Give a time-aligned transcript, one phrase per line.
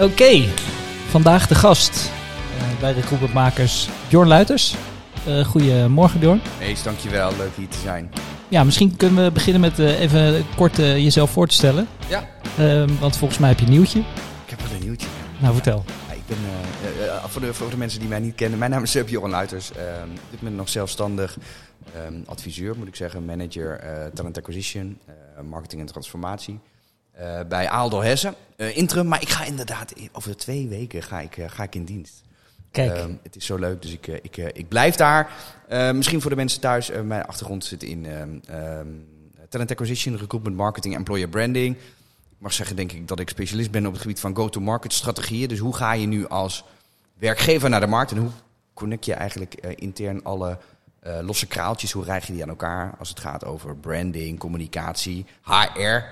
[0.00, 0.44] Oké,
[1.08, 2.10] vandaag de gast
[2.56, 4.74] uh, bij Recruitmentmakers Bjorn Luiters.
[5.28, 6.40] Uh, goedemorgen Bjorn.
[6.58, 7.36] Mees, dankjewel.
[7.36, 8.10] Leuk hier te zijn.
[8.48, 11.88] Ja, misschien kunnen we beginnen met uh, even kort jezelf voor te stellen.
[12.08, 12.28] Ja.
[12.58, 13.98] Ehm, want volgens mij heb je een nieuwtje.
[14.44, 15.06] Ik heb wel een nieuwtje.
[15.38, 15.84] Nou, vertel.
[16.08, 16.38] Ja, ik ben,
[17.30, 19.72] voor, de, voor de mensen die mij niet kennen, mijn naam is Bjorn Luiters.
[19.72, 21.36] Ehm, ik ben nog zelfstandig
[22.06, 23.24] um, adviseur, moet ik zeggen.
[23.24, 23.80] Manager
[24.14, 24.98] talent acquisition,
[25.42, 26.60] marketing en transformatie.
[27.20, 28.34] Uh, bij Aaldo Hessen.
[28.56, 31.84] Uh, interim, maar ik ga inderdaad over twee weken ga ik, uh, ga ik in
[31.84, 32.22] dienst.
[32.70, 32.96] Kijk.
[32.96, 35.30] Ehm, het is zo leuk, dus ik, ik, ik blijf daar.
[35.94, 38.40] misschien voor de mensen thuis, mijn achtergrond zit in um,
[39.48, 41.76] talent acquisition, recruitment marketing, employer branding.
[41.76, 45.48] Ik mag zeggen, denk ik, dat ik specialist ben op het gebied van go-to-market strategieën.
[45.48, 46.64] Dus hoe ga je nu als
[47.18, 48.30] werkgever naar de markt en hoe
[48.74, 50.58] connect je eigenlijk intern alle
[51.20, 56.02] losse kraaltjes, hoe rijg je die aan elkaar als het gaat over branding, communicatie, HR.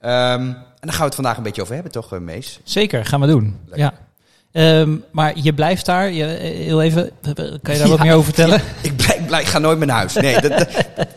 [0.00, 2.60] Um, en daar gaan we het vandaag een beetje over hebben, toch, eh, Mees?
[2.64, 3.58] Zeker, gaan we doen.
[3.74, 3.94] Ja.
[4.52, 7.10] Um, maar je blijft daar, je, eh, heel even,
[7.62, 8.60] kan je daar wat meer over vertellen?
[8.82, 10.14] ik, blijf, blijf, ik ga nooit meer naar huis.
[10.14, 10.68] Nee, dat, dat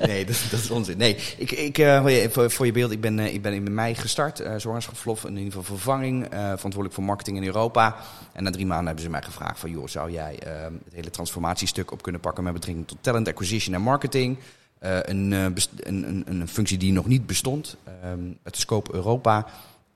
[0.08, 0.98] nee dat, dat, is onzin.
[0.98, 3.96] Nee, ik, ik, uh, voor, voor, je beeld, ik ben, uh, ik ben in mei
[3.96, 7.96] gestart, uh, zwangerschapsverlof, in ieder geval vervanging, verantwoordelijk voor marketing in Europa.
[8.34, 11.10] En na drie maanden hebben ze mij gevraagd van, joh, zou jij ehm, het hele
[11.10, 14.38] transformatiestuk op kunnen pakken met betrekking tot talent acquisition en marketing?
[14.80, 17.78] Een, uh, een, een, een, functie die nog niet bestond.
[18.06, 19.46] Um, het scope Europa.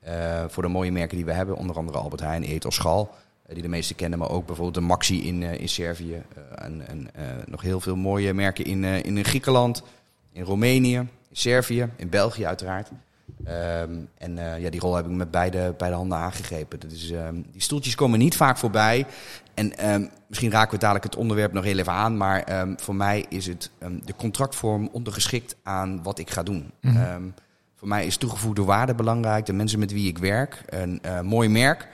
[0.08, 3.14] Uh, voor de mooie merken die we hebben, onder andere Albert Heijn, Ethos, Schal.
[3.48, 6.22] die de meesten kennen, maar ook bijvoorbeeld de Maxi in, in Servië.
[6.54, 7.10] en en
[7.46, 9.82] nog heel veel mooie merken in, in Griekenland,
[10.32, 12.90] in Roemenië, in Servië, in België uiteraard.
[13.48, 16.80] Um, en uh, ja, die rol heb ik met beide, beide handen aangegrepen.
[16.80, 19.06] Dat is, um, die stoeltjes komen niet vaak voorbij.
[19.54, 22.16] En um, misschien raken we dadelijk het onderwerp nog heel even aan.
[22.16, 23.70] Maar voor mij is het
[24.04, 26.72] de contractvorm ondergeschikt aan wat ik ga doen.
[26.80, 27.34] Mm -hmm.
[27.74, 29.46] voor mij is toegevoegde waarde belangrijk.
[29.46, 30.62] De mensen met wie ik werk.
[30.66, 31.88] Een uh, mooi merk.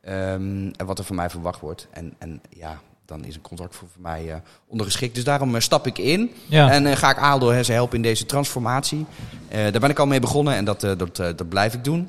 [0.00, 1.88] en wat er van mij verwacht wordt.
[1.90, 4.34] En, en ja, dan is een contract voor, voor mij uh,
[4.66, 5.14] ondergeschikt.
[5.14, 6.70] Dus daarom uh, stap ik in ja.
[6.70, 9.06] en uh, ga ik Aaldo helpen in deze transformatie.
[9.48, 12.08] daar ben ik al mee begonnen en dat, dat, dat blijf ik doen.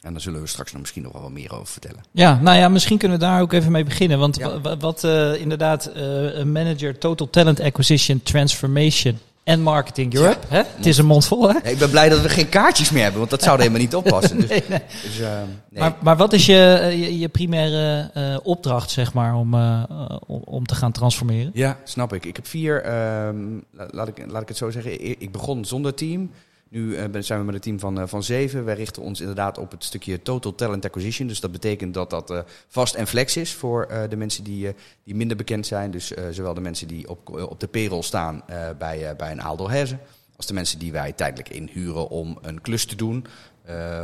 [0.00, 2.00] En daar zullen we straks nog misschien nog wel wat meer over vertellen.
[2.10, 4.18] Ja, nou ja, misschien kunnen we daar ook even mee beginnen.
[4.18, 4.76] Want ja.
[4.78, 5.04] wat
[5.38, 10.46] inderdaad, een manager Total Talent Acquisition Transformation en Marketing Europe.
[10.50, 10.56] Ja.
[10.56, 10.62] Hè?
[10.76, 11.70] Het is een mond vol, hè?
[11.70, 13.94] ik ben blij dat we geen kaartjes meer hebben, want dat zou er helemaal niet
[13.94, 14.40] oppassen.
[14.40, 14.82] Dus, nee, nee.
[15.02, 15.28] Dus, uh,
[15.68, 15.80] nee.
[15.80, 19.82] Maar, maar, wat is je, je, je primaire uh, opdracht, zeg maar, om, uh,
[20.26, 21.50] om te gaan transformeren?
[21.54, 22.26] Ja, snap ik.
[22.26, 22.92] Ik heb vier,
[23.26, 26.30] um, laat, ik, laat ik het zo zeggen, ik begon zonder team.
[26.72, 28.64] Nu uh, zijn we met een team van, uh, van zeven.
[28.64, 31.28] Wij richten ons inderdaad op het stukje Total Talent Acquisition.
[31.28, 32.38] Dus dat betekent dat dat uh,
[32.68, 34.74] vast en flex is voor de mensen die,
[35.04, 35.90] die minder bekend zijn.
[35.90, 38.42] Dus zowel de mensen die op, op de payroll staan
[38.78, 40.00] bij, bij een Aaldo Herzen.
[40.36, 43.26] Als de mensen die wij tijdelijk inhuren om een klus te doen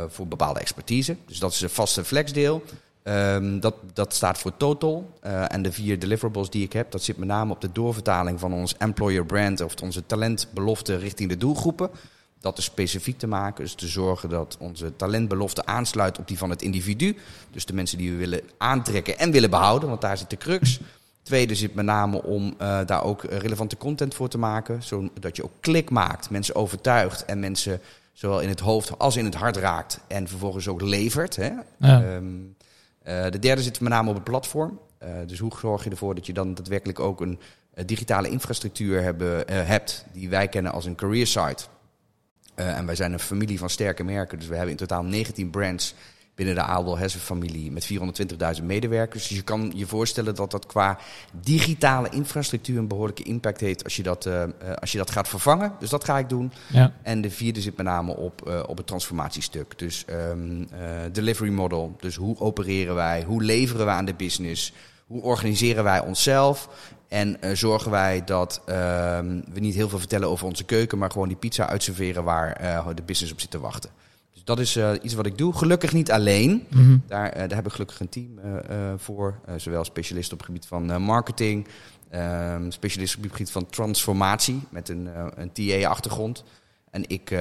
[0.07, 1.15] voor bepaalde expertise.
[1.25, 2.63] Dus dat is een vaste flexdeel.
[3.03, 5.19] Um, dat, dat staat voor total.
[5.47, 8.53] En de vier deliverables die ik heb, dat zit met name op de doorvertaling van
[8.53, 11.89] ons employer brand of onze talentbelofte richting de doelgroepen
[12.39, 13.63] dat is specifiek te maken.
[13.63, 17.17] Dus te zorgen dat onze talentbelofte aansluit op die van het individu.
[17.51, 20.79] Dus de mensen die we willen aantrekken en willen behouden, want daar zit de crux.
[21.23, 24.83] Tweede zit met name om uh, daar ook relevante content voor te maken.
[24.83, 27.81] Zodat je ook klik maakt, mensen overtuigt en mensen
[28.13, 29.99] zowel in het hoofd als in het hart raakt.
[30.07, 31.35] En vervolgens ook levert.
[31.35, 31.51] Hè?
[31.79, 32.15] Ja.
[32.15, 32.55] Um,
[33.07, 34.79] uh, de derde zit met name op het platform.
[35.03, 37.39] Uh, dus hoe zorg je ervoor dat je dan daadwerkelijk ook een
[37.85, 41.63] digitale infrastructuur hebben, hebt die wij kennen als een career site.
[42.59, 44.39] Uh, en wij zijn een familie van sterke merken.
[44.39, 45.95] Dus we hebben in totaal 19 brands
[46.39, 47.89] binnen de Aaldel Hessen familie met
[48.59, 49.27] 420.000 medewerkers.
[49.27, 50.97] Dus je kan je voorstellen dat dat qua
[51.41, 54.43] digitale infrastructuur een behoorlijke impact heeft als je dat, uh,
[54.79, 55.73] als je dat gaat vervangen.
[55.79, 56.51] Dus dat ga ik doen.
[56.67, 56.93] Ja.
[57.01, 59.79] En de vierde zit met name op, uh, op het transformatiestuk.
[59.79, 60.67] Dus um,
[61.11, 61.95] delivery model.
[61.99, 63.23] Dus hoe opereren wij?
[63.23, 64.73] Hoe leveren we aan de business?
[65.07, 66.69] Hoe organiseren wij onszelf?
[67.09, 68.75] En uh, zorgen wij dat uh,
[69.51, 72.87] we niet heel veel vertellen over onze keuken, maar gewoon die pizza uitserveren waar uh,
[72.95, 73.89] de business op zit te wachten.
[74.33, 75.53] Dus dat is uh, iets wat ik doe.
[75.53, 76.65] Gelukkig niet alleen.
[76.69, 77.03] Mm -hmm.
[77.07, 78.39] daar, daar heb ik gelukkig een team
[78.97, 79.39] voor.
[79.57, 81.67] zowel specialisten op het gebied van marketing,
[82.09, 86.43] ehm, specialisten op het gebied van transformatie met een, een TA-achtergrond.
[86.91, 87.31] En ik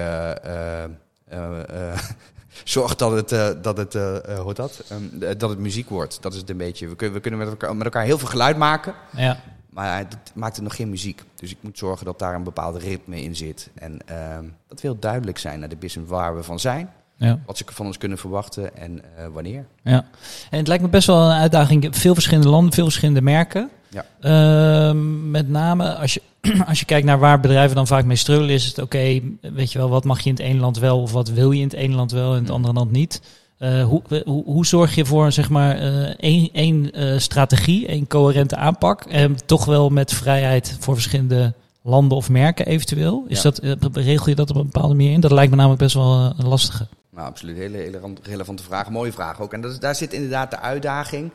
[2.65, 4.85] zorg dat het, uh, dat het, uh, hoe dat?
[4.93, 6.23] Um, dat het muziek wordt.
[6.23, 6.89] Dat is het een beetje.
[6.89, 8.95] We kunnen, we kunnen met, elkaar, met elkaar heel veel geluid maken.
[9.17, 9.41] Ja.
[9.79, 11.23] Maar het maakt nog geen muziek.
[11.35, 13.71] Dus ik moet zorgen dat daar een bepaalde ritme in zit.
[13.75, 14.39] En uh,
[14.69, 16.91] dat wil duidelijk zijn naar de business waar we van zijn.
[17.17, 17.39] Ja.
[17.47, 19.67] Wat ze van ons kunnen verwachten en uh, wanneer.
[19.83, 20.05] Ja.
[20.51, 21.89] En het lijkt me best wel een uitdaging.
[21.91, 23.71] Veel verschillende landen, veel verschillende merken.
[23.89, 24.05] Ja.
[24.21, 26.23] Uh, met name als je,
[26.69, 29.73] als je kijkt naar waar bedrijven dan vaak mee struggelen, is het oké, okay, weet
[29.73, 31.69] je wel, wat mag je in het ene land wel of wat wil je in
[31.69, 33.21] het ene land wel en in het andere land niet.
[33.59, 35.77] Uh, hoe, hoe, hoe, zorg je voor zeg maar
[36.17, 36.91] één, één
[37.21, 43.25] strategie, één coherente aanpak en toch wel met vrijheid voor verschillende landen of merken eventueel?
[43.29, 43.61] Is dat,
[43.93, 45.21] regel je dat op een bepaalde manier in?
[45.21, 46.87] Dat lijkt me namelijk best wel een lastige.
[47.19, 47.57] Nou, absoluut.
[47.57, 48.91] Hele, hele relevante vraag.
[48.91, 49.53] Mooie vraag ook.
[49.53, 51.33] En dat daar zit inderdaad de uitdaging.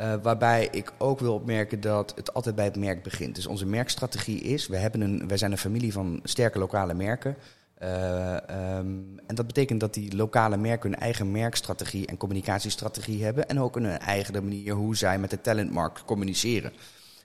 [0.00, 3.34] Uh, waarbij ik ook wil opmerken dat het altijd bij het merk begint.
[3.34, 7.36] Dus onze merkstrategie is, we hebben een, wij zijn een familie van sterke lokale merken.
[7.82, 8.36] Uh,
[8.78, 9.03] um,
[9.34, 13.48] en dat betekent dat die lokale merken hun eigen merkstrategie en communicatiestrategie hebben.
[13.48, 16.72] En ook een eigen manier hoe zij met de talentmarkt communiceren.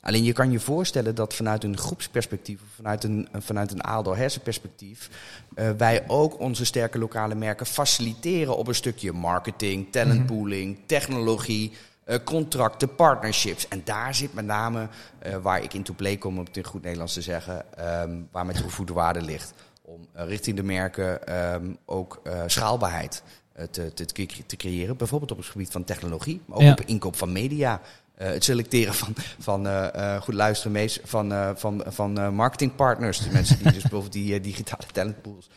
[0.02, 4.16] Alleen je kan je voorstellen dat vanuit een groepsperspectief, of vanuit een, vanuit een Aaldo
[4.16, 5.10] hersenperspectief,
[5.56, 11.72] uh, wij ook onze sterke lokale merken faciliteren op een stukje marketing, talentpooling, technologie,
[12.06, 13.68] uh, contracten, partnerships.
[13.68, 14.88] En daar zit met name
[15.28, 18.28] uh, waar ik in to play kom, om het in goed Nederlands te zeggen, um,
[18.32, 19.54] waar mijn toegevoegde waarde ligt.
[19.90, 23.24] Om richting de merken um, ook schaalbaarheid
[23.72, 24.06] te, te,
[24.46, 24.98] te, creëren.
[24.98, 26.72] Bijvoorbeeld op het gebied van technologie, maar ook ja.
[26.72, 27.82] op inkoop van media.
[28.22, 33.20] Uh, het selecteren van, van uh, uh, goed luisteren, meest, van, van, van marketingpartners.
[33.20, 35.50] De mensen die dus bijvoorbeeld die digitale talentpools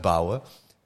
[0.00, 0.42] bouwen.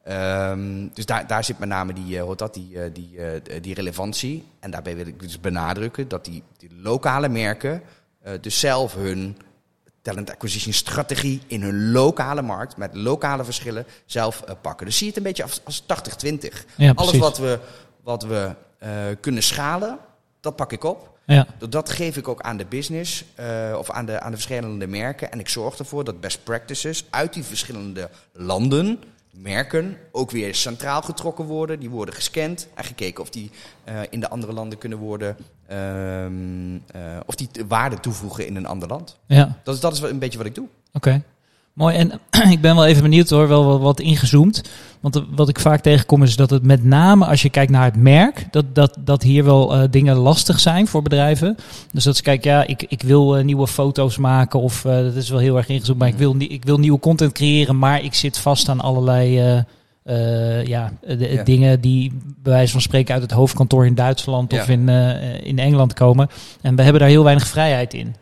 [0.08, 3.18] Um, dus daar, daar zit met name die, uh, dat, die, die,
[3.60, 4.44] die relevantie.
[4.60, 7.82] En daarbij wil ik dus benadrukken dat die, die lokale merken
[8.40, 9.36] dus zelf hun
[10.06, 14.86] talent acquisition strategie in hun lokale markt met lokale verschillen zelf pakken.
[14.86, 16.36] Dus zie het een beetje als, als 80-20.
[16.76, 17.58] Ja, Alles wat we,
[18.02, 18.54] wat we
[19.20, 19.98] kunnen schalen,
[20.40, 21.18] dat pak ik op.
[21.26, 21.46] Ja.
[21.68, 23.24] Dat geef ik ook aan de business
[23.76, 25.32] of aan de, aan de verschillende merken.
[25.32, 28.98] En ik zorg ervoor dat best practices uit die verschillende landen
[29.38, 31.80] merken ook weer centraal getrokken worden.
[31.80, 33.50] Die worden gescand en gekeken of die
[33.88, 35.36] uh, in de andere landen kunnen worden.
[35.72, 36.80] Um, uh,
[37.26, 39.18] of die waarde toevoegen in een ander land.
[39.26, 39.58] Ja.
[39.62, 40.66] Dat, is, dat is een beetje wat ik doe.
[40.92, 41.08] Oké.
[41.08, 41.22] Okay.
[41.76, 41.96] Mooi.
[41.96, 42.12] En
[42.54, 44.62] ik ben wel even benieuwd hoor, wel wat, ingezoomd.
[45.00, 47.96] Want wat ik vaak tegenkom is dat het met name als je kijkt naar het
[47.96, 51.56] merk, dat, dat, dat hier wel uh, dingen lastig zijn voor bedrijven.
[51.92, 55.14] Dus dat ze kijken, ja, ik, ik wil uh, nieuwe foto's maken of uh, dat
[55.14, 58.14] is wel heel erg ingezoomd, maar ik wil, ik wil nieuwe content creëren, maar ik
[58.14, 59.32] zit vast aan allerlei
[60.64, 61.42] ja, de, ja.
[61.42, 62.12] dingen die
[62.42, 64.60] bij wijze van spreken uit het hoofdkantoor in Duitsland ja.
[64.60, 64.88] of in,
[65.42, 66.28] in Engeland komen.
[66.60, 68.14] En we hebben daar heel weinig vrijheid in.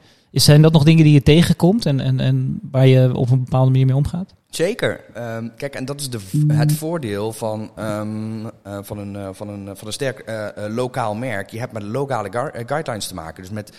[0.43, 3.71] Zijn dat nog dingen die je tegenkomt en, en, en waar je op een bepaalde
[3.71, 4.35] manier mee omgaat?
[4.55, 5.01] Zeker.
[5.17, 6.21] Um, kijk, en dat is de,
[6.53, 8.51] het voordeel van, um, uh,
[8.83, 11.51] van, een, uh, van, een, van een sterk uh, lokaal merk.
[11.51, 13.43] Je hebt met lokale guidelines te maken.
[13.43, 13.73] Dus met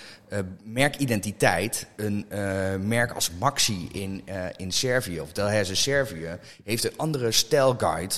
[0.63, 1.87] merkidentiteit.
[1.95, 2.25] Een
[2.87, 4.23] merk als Maxi in,
[4.55, 8.13] in Servië of Delhaize Servië heeft een andere stijlguide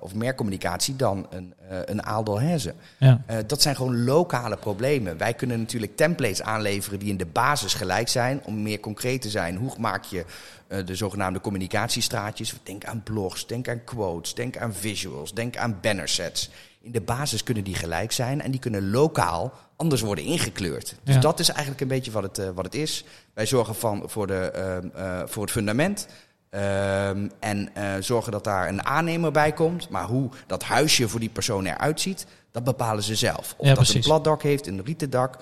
[0.00, 1.54] of merkcommunicatie dan een,
[1.84, 2.74] een Aal Delhaize.
[2.98, 3.20] Ja.
[3.46, 5.18] dat zijn gewoon lokale problemen.
[5.18, 8.40] Wij kunnen natuurlijk templates aanleveren die in de basis gelijk zijn.
[8.44, 9.56] Om meer concreet te zijn.
[9.56, 10.24] Hoe maak je
[10.68, 12.54] uh, de zogenaamde communicatiestraatjes.
[12.62, 16.50] Denk aan blogs, denk aan quotes, denk aan visuals, denk aan bannersets.
[16.80, 20.94] In de basis kunnen die gelijk zijn en die kunnen lokaal anders worden ingekleurd.
[21.02, 21.20] Dus ja.
[21.20, 23.04] dat is eigenlijk een beetje wat het, uh, wat het is.
[23.34, 24.52] Wij zorgen van, voor, de,
[24.96, 26.06] uh, voor het fundament.
[26.50, 27.70] Ehm, en
[28.00, 29.88] zorgen dat daar een aannemer bij komt.
[29.88, 33.54] Maar hoe dat huisje voor die persoon eruit ziet, dat bepalen ze zelf.
[33.56, 33.94] Of ja, dat precies.
[33.94, 35.36] een platdak heeft, een rieten dak,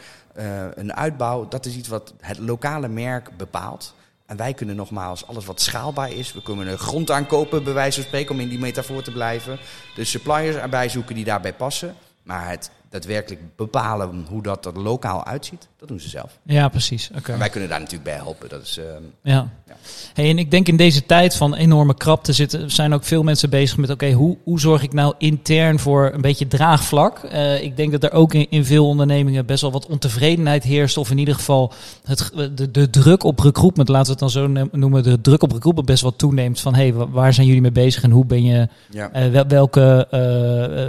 [0.75, 1.49] een uitbouw.
[1.49, 3.95] Dat is iets wat het lokale merk bepaalt.
[4.27, 6.33] En wij kunnen nogmaals alles wat schaalbaar is.
[6.33, 9.59] We kunnen een grond aankopen, bij wijze van spreken, om in die metafoor te blijven.
[9.95, 11.95] De suppliers erbij zoeken die daarbij passen.
[12.23, 16.39] Maar het daadwerkelijk bepalen hoe dat er lokaal uitziet, dat doen ze zelf.
[16.43, 17.11] Ja, precies.
[17.17, 17.39] Okay.
[17.39, 18.49] wij kunnen daar natuurlijk bij helpen.
[18.49, 18.85] Dat is, uh,
[19.23, 19.49] ja.
[19.67, 19.77] ja.
[20.15, 23.51] Hey, en ik denk in deze tijd van enorme krapte zitten, zijn ook veel mensen
[23.51, 27.21] bezig met: oké, hoe, hoe zorg ik nou intern voor een beetje draagvlak?
[27.33, 30.97] Uh, ik denk dat er ook in, in, veel ondernemingen best wel wat ontevredenheid heerst,
[30.97, 31.73] of in ieder geval
[32.05, 35.53] het, de, de druk op recruitment, laten we het dan zo noemen, de druk op
[35.53, 36.61] recruitment best wel toeneemt.
[36.61, 39.27] Van hey, waar zijn jullie mee bezig en hoe ben je, ja.
[39.33, 40.07] uh, welke,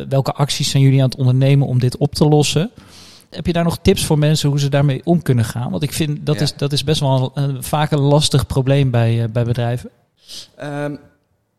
[0.10, 2.72] welke acties zijn jullie aan het ondernemen om dit op te lossen.
[3.30, 5.72] Heb je daar nog tips voor mensen hoe ze daarmee om kunnen gaan?
[5.72, 9.24] Want ik vind dat, is, dat is best wel een, vaak een lastig probleem bij,
[9.24, 9.90] uh, bij bedrijven.
[10.64, 11.00] Um,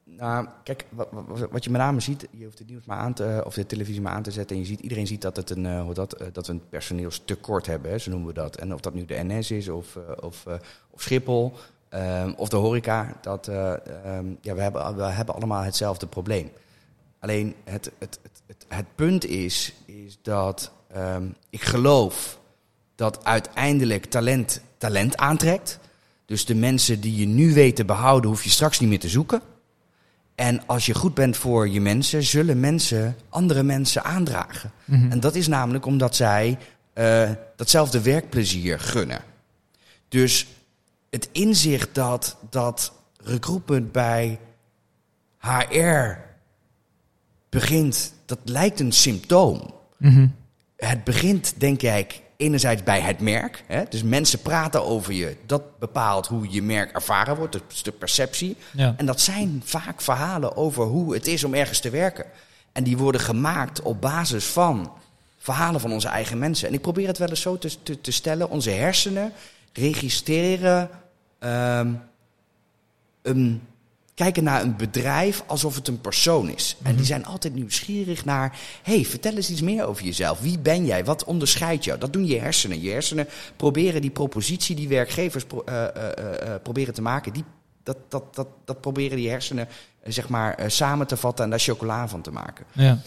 [0.04, 1.08] nou, kijk, wat,
[1.50, 4.00] wat, je met name ziet, je hoeft het nieuws maar aan te, of de televisie
[4.00, 4.56] maar aan te zetten.
[4.56, 6.68] En je ziet, iedereen ziet dat, het een, uh, hoe dat, uh, dat we een
[6.68, 8.56] personeelstekort hebben, hè, zo noemen we dat.
[8.56, 10.47] En of dat nu de NS is of, of,
[10.90, 11.54] of Schiphol
[11.90, 16.50] um, of de horeca, dat, um, ja, we, hebben, we hebben allemaal hetzelfde probleem.
[17.18, 19.75] Alleen het, het, het, het, het punt is,
[20.09, 22.38] is dat um, ik geloof
[22.95, 25.79] dat uiteindelijk talent talent aantrekt.
[26.27, 29.09] Dus de mensen die je nu weet te behouden, hoef je straks niet meer te
[29.09, 29.41] zoeken.
[30.35, 34.73] En als je goed bent voor je mensen, zullen mensen andere mensen aandragen.
[34.85, 35.11] Mm -hmm.
[35.11, 36.59] En dat is namelijk omdat zij
[36.95, 39.21] uh, datzelfde werkplezier gunnen.
[40.09, 40.47] Dus
[41.11, 44.38] het inzicht dat, dat recruitment bij
[45.38, 46.19] HR
[47.49, 49.77] begint dat lijkt een symptoom.
[49.99, 50.26] Mhm.
[50.76, 53.64] Het begint, denk ik, enerzijds bij het merk.
[53.67, 53.85] Hè?
[53.88, 55.37] Dus mensen praten over je.
[55.47, 58.57] Dat bepaalt hoe je merk ervaren wordt, dus de perceptie.
[58.73, 58.95] Ja.
[58.97, 62.25] En dat zijn vaak verhalen over hoe het is om ergens te werken.
[62.73, 64.93] En die worden gemaakt op basis van
[65.38, 66.69] verhalen van onze eigen mensen.
[66.69, 68.50] En ik probeer het wel eens zo te, te, te stellen.
[68.50, 69.33] Onze hersenen
[69.73, 70.90] registreren
[71.38, 71.93] ehm,
[73.23, 73.62] een,
[74.18, 76.76] kijken naar een bedrijf alsof het een persoon is.
[76.82, 78.58] En die zijn altijd nieuwsgierig naar...
[78.82, 80.40] hey, vertel eens iets meer over jezelf.
[80.40, 81.04] Wie ben jij?
[81.04, 81.98] Wat onderscheidt jou?
[81.98, 82.80] Dat doen je hersenen.
[82.80, 87.32] Je hersenen proberen die propositie die werkgevers pro- eh, eh, eh, proberen te maken...
[87.32, 87.44] Die,
[87.82, 89.68] dat, dat, dat, dat proberen die hersenen
[90.04, 92.66] zeg maar, samen te vatten en daar chocola van te maken.
[92.72, 92.98] Ja.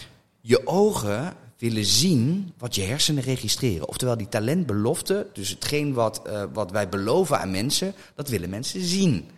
[0.42, 3.88] Je ogen willen zien wat je hersenen registreren.
[3.88, 6.22] Oftewel die talentbelofte, dus hetgeen wat,
[6.54, 9.30] wat wij beloven aan mensen, dat willen mensen zien.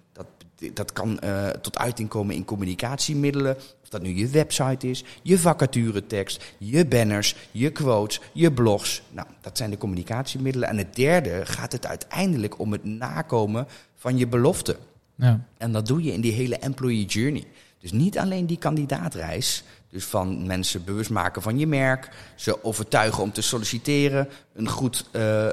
[0.74, 3.56] Dat, kan eh, tot uiting komen in communicatiemiddelen.
[3.56, 9.02] Of dat nu je website is, je vacaturetekst, je banners, je quotes, je blogs.
[9.10, 10.70] Nou, dat zijn de communicatiemiddelen.
[10.70, 14.78] En het derde gaat het uiteindelijk om het nakomen van je belofte.
[15.16, 15.46] Ja.
[15.58, 17.44] En dat doe je in die hele employee journey.
[17.80, 19.64] Dus niet alleen die kandidaatreis.
[19.90, 22.10] Dus van mensen bewust maken van je merk.
[22.36, 24.30] Ze overtuigen om te solliciteren.
[24.54, 25.48] Een goed eh,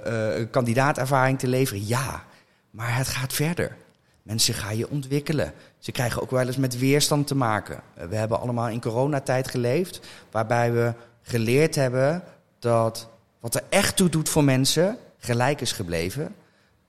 [0.50, 1.87] kandidaatervaring te leveren.
[1.87, 2.25] Ja,
[2.71, 3.76] maar het gaat verder.
[4.22, 5.52] Mensen gaan je ontwikkelen.
[5.78, 7.82] Ze krijgen ook wel eens met weerstand te maken.
[7.94, 10.00] Eh, we hebben allemaal in coronatijd geleefd.
[10.30, 12.22] Waarbij we geleerd hebben
[12.58, 13.08] dat
[13.40, 16.34] wat er echt toe doet voor mensen gelijk is gebleven.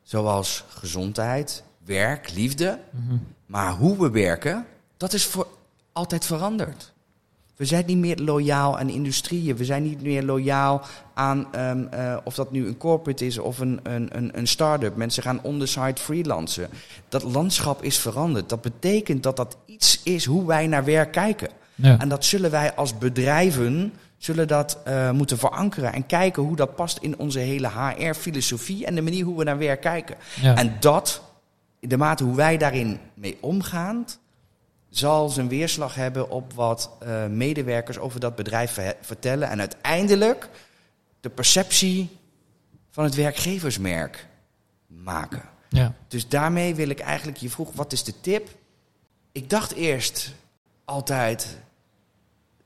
[0.01, 2.79] Zoals gezondheid, werk, liefde.
[3.45, 4.65] Maar hoe we werken,
[4.97, 5.47] dat is voor
[5.91, 6.93] altijd veranderd.
[7.61, 9.55] We zijn niet meer loyaal aan industrieën.
[9.55, 10.81] We zijn niet meer loyaal
[11.13, 14.95] aan ehm, eh, of dat nu een corporate is of een, een, een, een start-up.
[14.95, 16.69] Mensen gaan on the side freelancen.
[17.09, 18.49] Dat landschap is veranderd.
[18.49, 21.49] Dat betekent dat dat iets is hoe wij naar werk kijken.
[21.75, 21.99] Ja.
[21.99, 26.75] En dat zullen wij als bedrijven zullen dat, eh, moeten verankeren en kijken hoe dat
[26.75, 30.15] past in onze hele HR-filosofie en de manier hoe we naar werk kijken.
[30.41, 30.55] Ja.
[30.55, 31.21] En dat,
[31.79, 34.05] in de mate hoe wij daarin mee omgaan,
[34.91, 39.49] zal zijn weerslag hebben op wat eh, medewerkers over dat bedrijf ver- vertellen.
[39.49, 40.49] En uiteindelijk
[41.19, 42.17] de perceptie
[42.89, 44.27] van het werkgeversmerk
[44.87, 45.43] maken.
[45.69, 45.93] Ja.
[46.07, 48.49] Dus daarmee wil ik eigenlijk, je vroeg wat is de tip?
[49.31, 50.33] Ik dacht eerst
[50.85, 51.57] altijd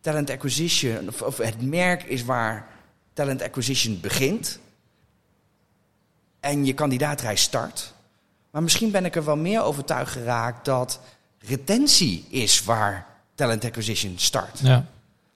[0.01, 2.67] talent acquisition, of, of het merk is waar
[3.13, 4.60] talent acquisition begint.
[6.39, 7.94] En je kandidaatreis start.
[8.51, 11.00] Maar misschien ben ik er wel meer overtuigd geraakt dat
[11.48, 14.60] retentie is waar talent acquisition start.
[14.60, 14.86] Ja.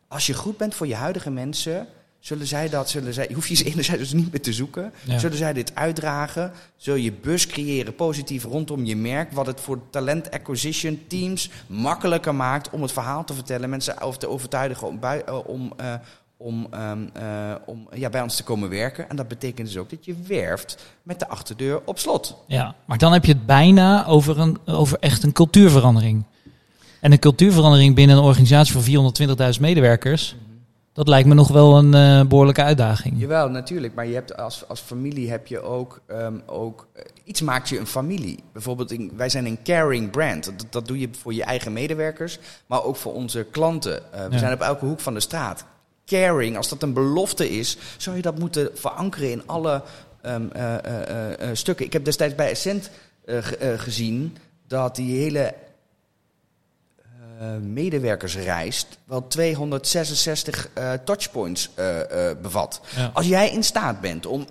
[0.08, 1.88] Als je goed bent voor je huidige mensen,
[2.20, 4.94] zullen zij dat, zullen zij, hoef je ze enerzijds dus niet meer te zoeken.
[5.04, 5.20] Ja.
[5.20, 6.52] Zullen zij dit uitdragen?
[6.76, 12.36] Zul je bus creëren positief rondom je merk, wat het voor talent acquisition teams makkelijker
[12.36, 15.94] maakt om het verhaal te vertellen, mensen over te overtuigen om, eh, om, eh,
[16.42, 19.10] om, ehm, eh, om ja, bij ons te komen werken.
[19.10, 22.36] En dat betekent dus ook dat je werft met de achterdeur op slot.
[22.48, 26.24] Ja, maar dan heb je het bijna over, een, over echt een cultuurverandering.
[27.02, 28.82] En een cultuurverandering binnen een organisatie van
[29.54, 30.36] 420.000 medewerkers,
[30.94, 33.20] dat lijkt me nog wel een eh, behoorlijke uitdaging.
[33.20, 33.94] Jawel, natuurlijk.
[33.94, 37.80] Maar je hebt als, als familie heb je ook, ehm, ook eh, iets maakt je
[37.80, 38.40] een familie.
[38.54, 40.46] Bijvoorbeeld, in- wij zijn een caring brand.
[40.46, 44.02] Dat, dat doe je voor je eigen medewerkers, maar ook voor onze klanten.
[44.12, 44.38] We Ja.
[44.38, 45.66] zijn op elke hoek van de straat.
[46.10, 49.84] Caring, als dat een belofte is, zou je dat moeten verankeren in alle
[50.22, 51.86] ehm, eh, eh, eh, stukken.
[51.86, 52.90] Ik heb destijds bij Essent
[53.26, 53.38] eh,
[53.78, 54.38] gezien
[54.68, 55.54] dat die hele
[57.62, 61.70] medewerkersreis wel 266 eh, touchpoints
[62.42, 62.82] bevat.
[62.96, 63.12] Ja.
[63.14, 64.48] Als jij in staat bent om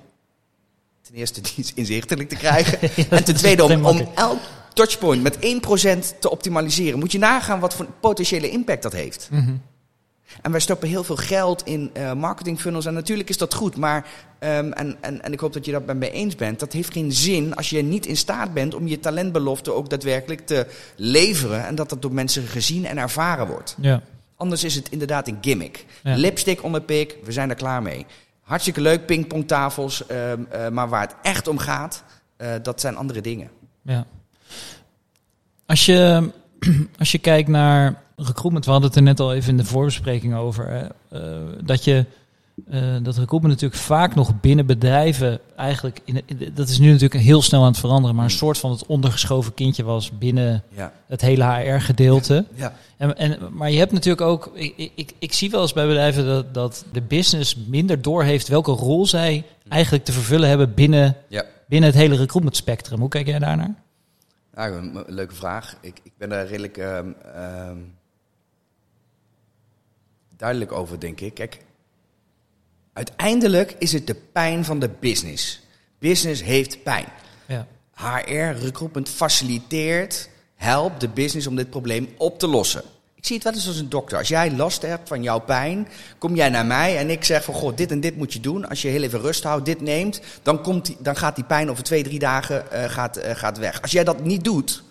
[1.02, 2.90] ten eerste die inzichtelijk te krijgen.
[2.96, 4.38] Ja, en ten tweede om, elk
[4.72, 6.98] touchpoint met 1% te optimaliseren.
[6.98, 9.28] Moet je nagaan wat voor potentiële impact dat heeft.
[9.30, 9.54] Mhm.
[10.42, 12.86] En wij stoppen heel veel geld in eh marketing funnels.
[12.86, 13.76] En natuurlijk is dat goed.
[13.76, 14.06] Maar,
[14.38, 16.60] ehm, en, en, en ik hoop dat je dat met mij eens bent.
[16.60, 20.46] Dat heeft geen zin als je niet in staat bent om je talentbelofte ook daadwerkelijk
[20.46, 20.66] te
[20.96, 21.66] leveren.
[21.66, 23.76] En dat dat door mensen gezien en ervaren wordt.
[23.80, 24.02] Ja.
[24.36, 25.84] Anders is het inderdaad een gimmick.
[26.02, 26.16] Ja.
[26.16, 28.06] Lipstick on the pik, we zijn er klaar mee.
[28.42, 30.06] Hartstikke leuk, pingpongtafels.
[30.06, 32.04] ehm, eh, maar waar het echt om gaat,
[32.36, 33.50] eh, dat zijn andere dingen.
[33.82, 34.06] Ja.
[35.66, 36.30] Als je,
[36.98, 40.34] als je kijkt naar recruitment, we hadden het er net al even in de voorbespreking
[40.34, 40.86] over, hè,
[41.18, 42.04] eh, dat je
[42.70, 47.22] eh, dat recruitment natuurlijk vaak nog binnen bedrijven eigenlijk, in, in- dat is nu natuurlijk
[47.22, 50.92] heel snel aan het veranderen, maar een soort van het ondergeschoven kindje was binnen Ja.
[51.06, 52.44] het hele HR-gedeelte.
[52.54, 52.72] ja.
[52.96, 55.86] En, en, maar je hebt natuurlijk ook, ik, ik- ik, ik zie wel eens bij
[55.86, 61.16] bedrijven dat, dat de business minder doorheeft welke rol zij eigenlijk te vervullen hebben binnen,
[61.28, 61.44] Ja.
[61.68, 63.00] binnen het hele recruitment spectrum.
[63.00, 63.74] Hoe kijk jij daarnaar?
[64.58, 65.76] Nou, een een leuke vraag.
[65.80, 66.76] Ik, ik ben daar redelijk.
[66.76, 67.78] ehm, ehm,
[70.36, 71.34] duidelijk over, denk ik.
[71.34, 71.58] Kijk,
[72.92, 75.62] uiteindelijk is het de pijn van de business.
[75.98, 77.06] Business heeft pijn.
[77.46, 77.66] Ja.
[77.94, 82.82] HR, recruitment, faciliteert, helpt de business om dit probleem op te lossen.
[83.18, 84.18] Ik zie het wel eens als een dokter.
[84.18, 87.54] Als jij last hebt van jouw pijn, kom jij naar mij en ik zeg van
[87.54, 88.68] goh, dit en dit moet je doen.
[88.68, 91.82] Als je heel even rust houdt, dit neemt, dan, komt dan gaat die pijn over
[91.82, 93.82] twee, drie dagen uh, gaat, uh, gaat weg.
[93.82, 94.82] Als jij dat niet doet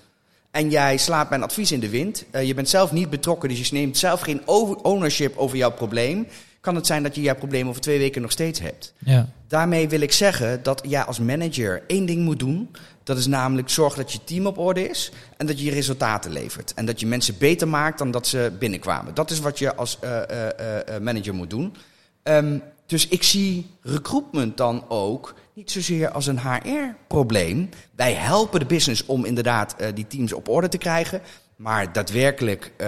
[0.52, 3.70] en jij slaat mijn advies in de wind, uh, je bent zelf niet betrokken, dus
[3.70, 4.48] je neemt zelf geen
[4.82, 6.28] ownership over jouw probleem,
[6.68, 8.94] kan het zijn dat je jouw probleem over twee weken nog steeds hebt.
[8.98, 9.30] Ja.
[9.48, 12.70] Daarmee wil ik zeggen dat jij als manager één ding moet doen.
[13.04, 16.32] Dat is namelijk zorgen dat je team op orde is en dat je je resultaten
[16.32, 16.74] levert.
[16.74, 19.14] En dat je mensen beter maakt dan dat ze binnenkwamen.
[19.14, 20.46] Dat is wat je als uh, uh,
[20.90, 21.76] uh, manager moet doen.
[22.24, 27.70] Um, dus ik zie recruitment dan ook niet zozeer als een HR-probleem.
[27.96, 31.22] Wij helpen de business om inderdaad die teams op orde te krijgen.
[31.58, 32.88] Maar daadwerkelijk, uh,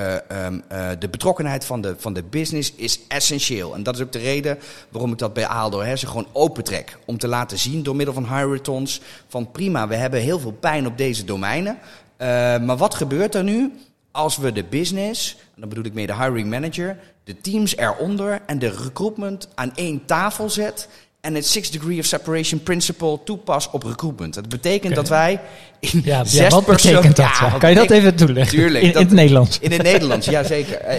[1.00, 3.74] de betrokkenheid van de, van de business is essentieel.
[3.74, 4.60] En dat is ook de reden
[4.90, 6.98] waarom ik dat bij Aaldo Hersen gewoon opentrek.
[7.06, 10.88] Om te laten zien door middel van returns van prima, we hebben heel veel pijn
[10.88, 11.78] op deze domeinen.
[12.18, 12.28] Uh,
[12.60, 13.74] maar wat gebeurt er nu
[14.12, 18.42] als we de business, en dan bedoel ik mee de hiring manager, de teams eronder
[18.46, 20.90] en de recruitment aan één tafel zet
[21.22, 24.34] en het Six Degree of Separation Principle toepas op recruitment.
[24.34, 24.96] Dat betekent okay.
[24.96, 25.40] dat wij
[25.80, 27.38] in ja, zes ja, wat betekent dat?
[27.40, 28.58] Ja, kan je dat even toelichten?
[28.58, 28.84] Tuurlijk.
[28.84, 29.60] In, in het Nederlands.
[29.60, 30.88] In het Nederlands, ja zeker.
[30.88, 30.94] Uh,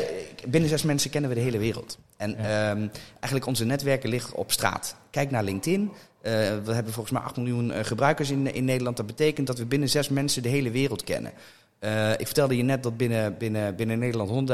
[0.46, 1.98] binnen zes mensen kennen we de hele wereld.
[2.16, 2.70] En ja.
[2.70, 4.96] um, eigenlijk onze netwerken liggen op straat.
[5.10, 5.80] Kijk naar LinkedIn.
[5.80, 6.32] Uh,
[6.64, 8.96] we hebben volgens mij 8 miljoen uh, gebruikers in, in Nederland.
[8.96, 11.32] Dat betekent dat we binnen zes mensen de hele wereld kennen.
[11.80, 14.50] Uh, ik vertelde je net dat binnen, binnen, binnen Nederland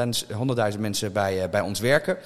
[0.75, 2.17] 100.000 mensen bij, bij ons werken.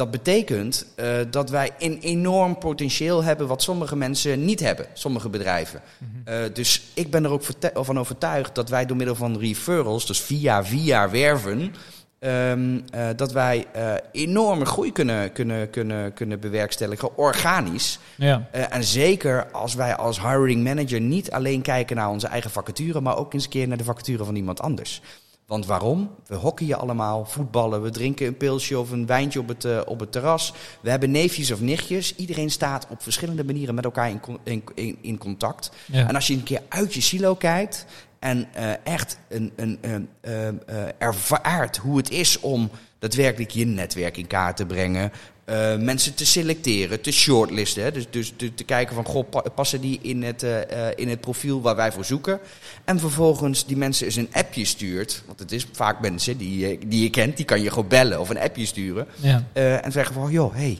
[0.00, 5.28] Dat betekent uh, dat wij een enorm potentieel hebben wat sommige mensen niet hebben, sommige
[5.28, 5.80] bedrijven.
[5.98, 6.44] Mm-hmm.
[6.44, 7.42] Uh, dus ik ben er ook
[7.74, 11.74] van overtuigd dat wij door middel van referrals, dus via via werven,
[12.20, 13.66] um, uh, dat wij
[14.12, 17.98] enorme groei kunnen, kunnen, kunnen, kunnen bewerkstelligen, organisch.
[18.16, 18.48] Ja.
[18.50, 23.16] en zeker als wij als hiring manager niet alleen kijken naar onze eigen vacature, maar
[23.16, 25.02] ook eens een keer naar de vacature van iemand anders.
[25.50, 26.10] Want waarom?
[26.26, 30.00] We hockeyen allemaal, voetballen, we drinken een pilsje of een wijntje op het, uh, op
[30.00, 30.52] het terras.
[30.80, 32.14] We hebben neefjes of nichtjes.
[32.16, 35.70] Iedereen staat op verschillende manieren met elkaar in, in, in, in contact.
[35.86, 36.08] Ja.
[36.08, 37.86] En als je een keer uit je silo kijkt
[38.18, 44.16] en uh, echt een, een, een, uh, ervaart hoe het is om daadwerkelijk je netwerk
[44.16, 45.12] in kaart te brengen.
[45.50, 47.82] Uh, mensen te selecteren, te shortlisten.
[47.82, 47.92] Hè?
[47.92, 50.58] Dus, dus te, te, kijken van, goh, passen die in het, uh,
[50.94, 52.40] in het profiel waar wij voor zoeken?
[52.84, 55.22] En vervolgens die mensen eens een appje stuurt.
[55.26, 58.28] Want het is vaak mensen die, die je kent, die kan je gewoon bellen of
[58.28, 59.06] een appje sturen.
[59.14, 59.44] Ja.
[59.54, 60.78] Uh, en zeggen van, joh, hey,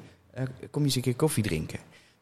[0.71, 1.79] kom eens een keer koffie drinken.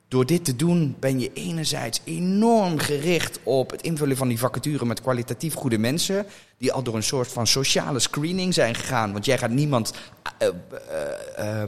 [0.08, 4.84] Door dit te doen ben je enerzijds enorm gericht op het invullen van die vacature
[4.84, 6.26] met kwalitatief goede mensen.
[6.58, 9.12] Die al door een soort van sociale screening zijn gegaan.
[9.12, 9.92] Want jij gaat niemand
[10.42, 11.62] uh,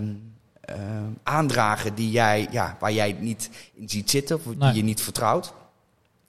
[1.22, 4.74] aandragen die jij, ja, waar jij niet in ziet zitten of die Nee.
[4.74, 5.52] je niet vertrouwt.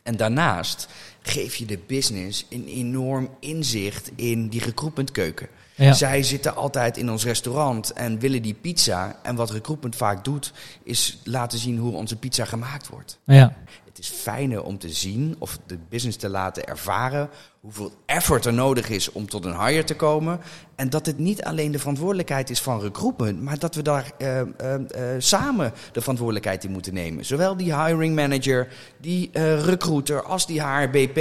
[0.04, 0.88] En daarnaast
[1.22, 5.48] geef je de business een enorm inzicht in die recruitmentkeuken.
[5.76, 5.94] Ja.
[5.94, 9.20] Zij zitten altijd in ons restaurant en willen die pizza.
[9.24, 13.20] En wat recruitment vaak doet, is laten zien hoe onze pizza gemaakt wordt.
[13.24, 13.56] Ja.
[13.92, 18.54] Het is fijner om te zien of de business te laten ervaren hoeveel effort er
[18.54, 20.40] nodig is om tot een hire te komen.
[20.76, 24.38] En dat het niet alleen de verantwoordelijkheid is van recruitment, maar dat we daar uh,
[24.38, 27.26] uh, uh, samen de verantwoordelijkheid in moeten nemen.
[27.26, 28.68] Zowel die hiring manager,
[29.02, 31.16] die uh, recruiter als die HRBP.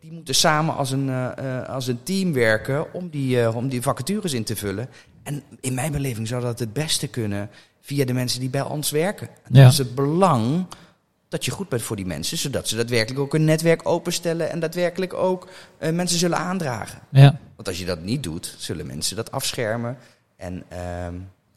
[0.00, 1.10] Die moeten samen als een,
[1.66, 4.88] als een team werken om die, om die vacatures in te vullen.
[5.22, 8.90] En in mijn beleving zou dat het beste kunnen via de mensen die bij ons
[8.90, 9.28] werken.
[9.28, 9.62] En Ja.
[9.62, 10.66] dat is het belang
[11.28, 14.60] dat je goed bent voor die mensen, zodat ze daadwerkelijk ook een netwerk openstellen en
[14.60, 17.00] daadwerkelijk ook uh, mensen zullen aandragen.
[17.08, 17.38] Ja.
[17.56, 19.98] Want als je dat niet doet, zullen mensen dat afschermen.
[20.36, 21.06] En uh,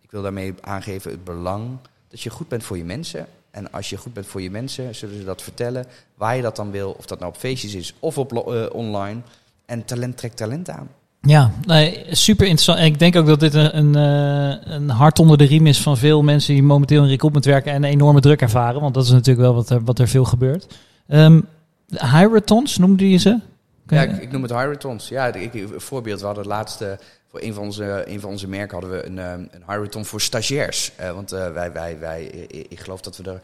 [0.01, 3.27] ik wil daarmee aangeven het belang dat je goed bent voor je mensen.
[3.51, 6.55] En als je goed bent voor je mensen, zullen ze dat vertellen waar je dat
[6.55, 6.91] dan wil.
[6.91, 9.21] Of dat nou op feestjes is of op uh, online.
[9.65, 10.89] En talent trekt talent aan.
[11.21, 12.79] Ja, nee, super interessant.
[12.79, 15.81] En ik denk ook dat dit een, een, uh, een hart onder de riem is
[15.81, 18.81] van veel mensen die momenteel in recruitment werken en enorme druk ervaren.
[18.81, 20.67] Want dat is natuurlijk wel wat er, wat er veel gebeurt.
[21.07, 21.47] Um,
[21.87, 23.39] Hyratons noemde je ze?
[23.87, 25.09] Ja, ik, ik, noem het Hyratons.
[25.09, 26.19] Ja, ik, een voorbeeld.
[26.19, 29.17] We hadden het laatste, voor een van onze, een van onze merken hadden we een,
[29.17, 30.91] een Hyraton voor stagiairs.
[31.01, 33.41] Uh, want uh, wij, wij, wij, ik geloof dat we er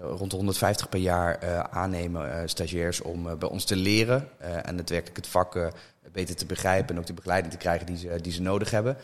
[0.00, 4.76] rond de 150 per jaar uh, aannemen, uh, stagiairs, om bij ons te leren en
[4.76, 5.72] daadwerkelijk het vak
[6.12, 8.96] beter te begrijpen en ook de begeleiding te krijgen die ze, die ze nodig hebben.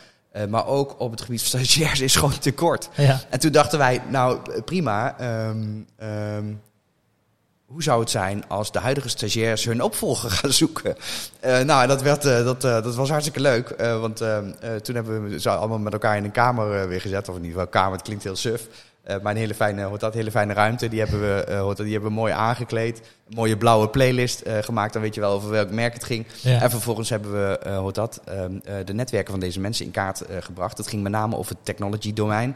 [0.49, 2.89] Maar ook op het gebied van stagiairs is gewoon tekort.
[2.95, 3.19] Ja.
[3.29, 5.15] En toen dachten wij, nou prima,
[5.49, 6.61] um, um,
[7.65, 10.95] hoe zou het zijn als de huidige stagiairs hun opvolger gaan zoeken?
[11.45, 13.75] Uh, nou, dat, werd, uh, dat, uh, dat was hartstikke leuk.
[13.77, 14.17] want
[14.83, 17.29] toen hebben we ze allemaal met elkaar in een kamer weer gezet.
[17.29, 18.67] Of in ieder geval, kamer, het klinkt heel suf.
[19.05, 20.89] Maar een hele fijne, dat, hele fijne ruimte.
[20.89, 22.97] Die hebben, we, die hebben we mooi aangekleed.
[22.97, 24.93] Een mooie blauwe playlist gemaakt.
[24.93, 26.25] Dan weet je wel over welk merk het ging.
[26.41, 26.61] Ja.
[26.61, 28.21] En vervolgens hebben we uh, dat,
[28.85, 30.77] de netwerken van deze mensen in kaart gebracht.
[30.77, 32.55] Het ging met name over het technology domein.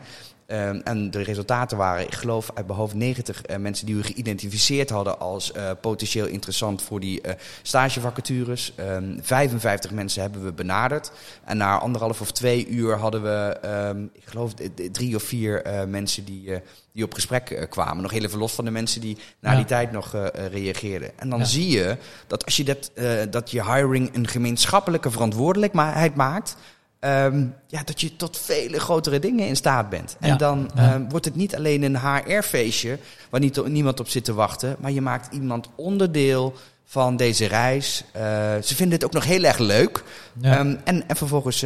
[0.52, 4.04] Um, en de resultaten waren, ik geloof uit mijn hoofd, 90 uh, mensen die we
[4.04, 7.32] geïdentificeerd hadden als uh, potentieel interessant voor die uh,
[7.62, 8.74] stagevacatures.
[8.80, 11.12] Um, 55 mensen hebben we benaderd.
[11.44, 14.54] En na anderhalf of twee uur hadden we, um, ik geloof,
[14.92, 18.02] drie of vier mensen die, die op gesprek kwamen.
[18.02, 19.56] Nog heel even los van de mensen die na ja.
[19.56, 21.20] die tijd nog reageerden.
[21.20, 21.46] En dan ja.
[21.46, 22.92] zie je dat als je dat,
[23.30, 26.56] dat je hiring een gemeenschappelijke verantwoordelijkheid maakt
[27.02, 30.16] Um, ja, dat je tot vele grotere dingen in staat bent.
[30.20, 30.94] En dan ja.
[30.94, 32.98] um, wordt het niet alleen een HR-feestje
[33.30, 36.54] waar niet, niemand op zit te wachten, maar je maakt iemand onderdeel
[36.86, 38.04] van deze reis.
[38.16, 38.22] Uh,
[38.64, 40.04] ze vinden het ook nog heel erg leuk.
[40.42, 40.60] Ja.
[40.60, 41.66] Um, en, en vervolgens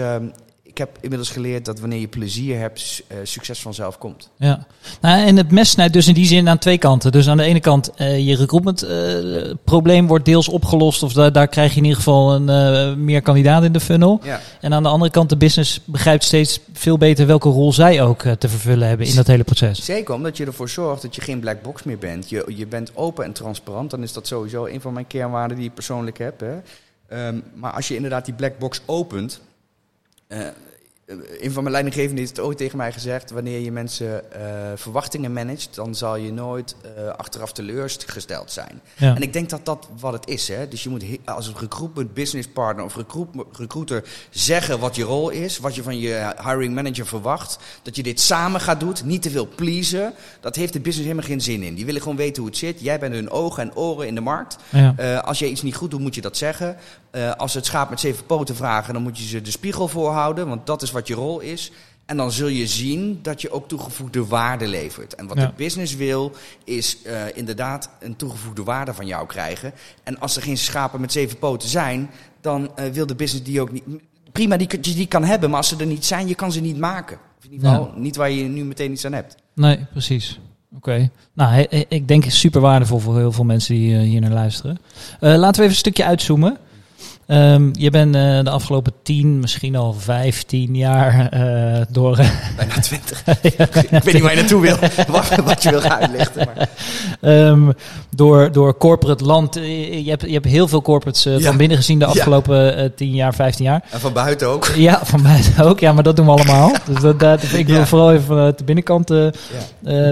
[0.73, 4.29] ik heb inmiddels geleerd dat wanneer je plezier hebt, uh, succes vanzelf komt.
[4.37, 4.67] Ja,
[5.01, 7.11] nou, en het mes snijdt dus in die zin aan twee kanten.
[7.11, 11.03] Dus aan de ene kant, uh, je recruitment uh, probleem wordt deels opgelost.
[11.03, 14.19] Of da daar krijg je in ieder geval een, meer kandidaten in de funnel.
[14.23, 14.39] Ja.
[14.61, 18.21] En aan de andere kant, de business begrijpt steeds veel beter welke rol zij ook
[18.21, 19.85] te vervullen hebben in dat hele proces.
[19.85, 22.29] Zeker, omdat je ervoor zorgt dat je geen black box meer bent.
[22.29, 23.89] Je, je bent open en transparant.
[23.89, 26.39] Dan is dat sowieso een van mijn kernwaarden die ik persoonlijk heb.
[26.39, 26.55] Hè.
[27.27, 29.41] Um, maar als je inderdaad die black box opent
[30.31, 30.51] uh,
[31.05, 34.41] een van mijn leidinggevenden heeft het ooit tegen mij gezegd: wanneer je mensen uh,
[34.75, 38.81] verwachtingen managt, dan zal je nooit uh, achteraf teleurgesteld zijn.
[38.97, 39.15] Ja.
[39.15, 40.47] En ik denk dat dat wat het is.
[40.47, 40.67] Hè?
[40.67, 45.29] Dus je moet als een recruitment business partner of recruit, recruiter zeggen wat je rol
[45.29, 47.57] is, wat je van je hiring manager verwacht.
[47.81, 50.13] Dat je dit samen gaat doen, niet te veel pleasen.
[50.39, 51.75] Dat heeft de business helemaal geen zin in.
[51.75, 52.79] Die willen gewoon weten hoe het zit.
[52.79, 54.57] Jij bent hun ogen en oren in de markt.
[54.69, 54.95] Ja.
[54.99, 56.77] Uh, als je iets niet goed doet, moet je dat zeggen.
[57.37, 60.47] als ze het schaap met zeven poten vragen, dan moet je ze de spiegel voorhouden,
[60.47, 61.71] want dat is wat je rol is.
[62.05, 65.15] En dan zul je zien dat je ook toegevoegde waarde levert.
[65.15, 65.45] En wat ja.
[65.45, 66.31] de business wil,
[66.63, 69.73] is uh, inderdaad een toegevoegde waarde van jou krijgen.
[70.03, 72.09] En als er geen schapen met zeven poten zijn,
[72.41, 73.83] dan uh, wil de business die ook niet.
[74.31, 76.77] Prima, die, die kan hebben, maar als ze er niet zijn, je kan ze niet
[76.77, 77.17] maken.
[77.37, 77.99] Of in ieder geval ja.
[77.99, 79.35] niet waar je nu meteen iets aan hebt.
[79.53, 80.39] Nee, precies.
[80.75, 80.89] Oké.
[80.89, 81.11] Okay.
[81.33, 84.79] Nou, ik denk super waardevol voor heel veel mensen die uh, hier naar luisteren.
[85.19, 86.57] laten we even een stukje uitzoomen.
[87.27, 92.15] Um, je bent uh, de afgelopen tien, misschien al vijftien jaar uh, door...
[92.57, 93.23] bijna twintig.
[93.57, 96.47] ja, ik weet niet waar je naartoe wil, wat, wat je wil gaan uitlichten.
[96.55, 96.69] Maar.
[97.47, 97.73] Um,
[98.15, 99.55] door, door corporate land.
[99.55, 101.45] Je hebt, je hebt heel veel corporates uh, ja.
[101.45, 103.83] van binnen gezien de afgelopen tien jaar, vijftien jaar.
[103.89, 104.65] En van buiten ook.
[104.75, 105.79] Ja, van buiten ook.
[105.79, 106.71] Ja, maar dat doen we allemaal.
[106.91, 109.11] dus dat, dat, ik wil vooral even de binnenkant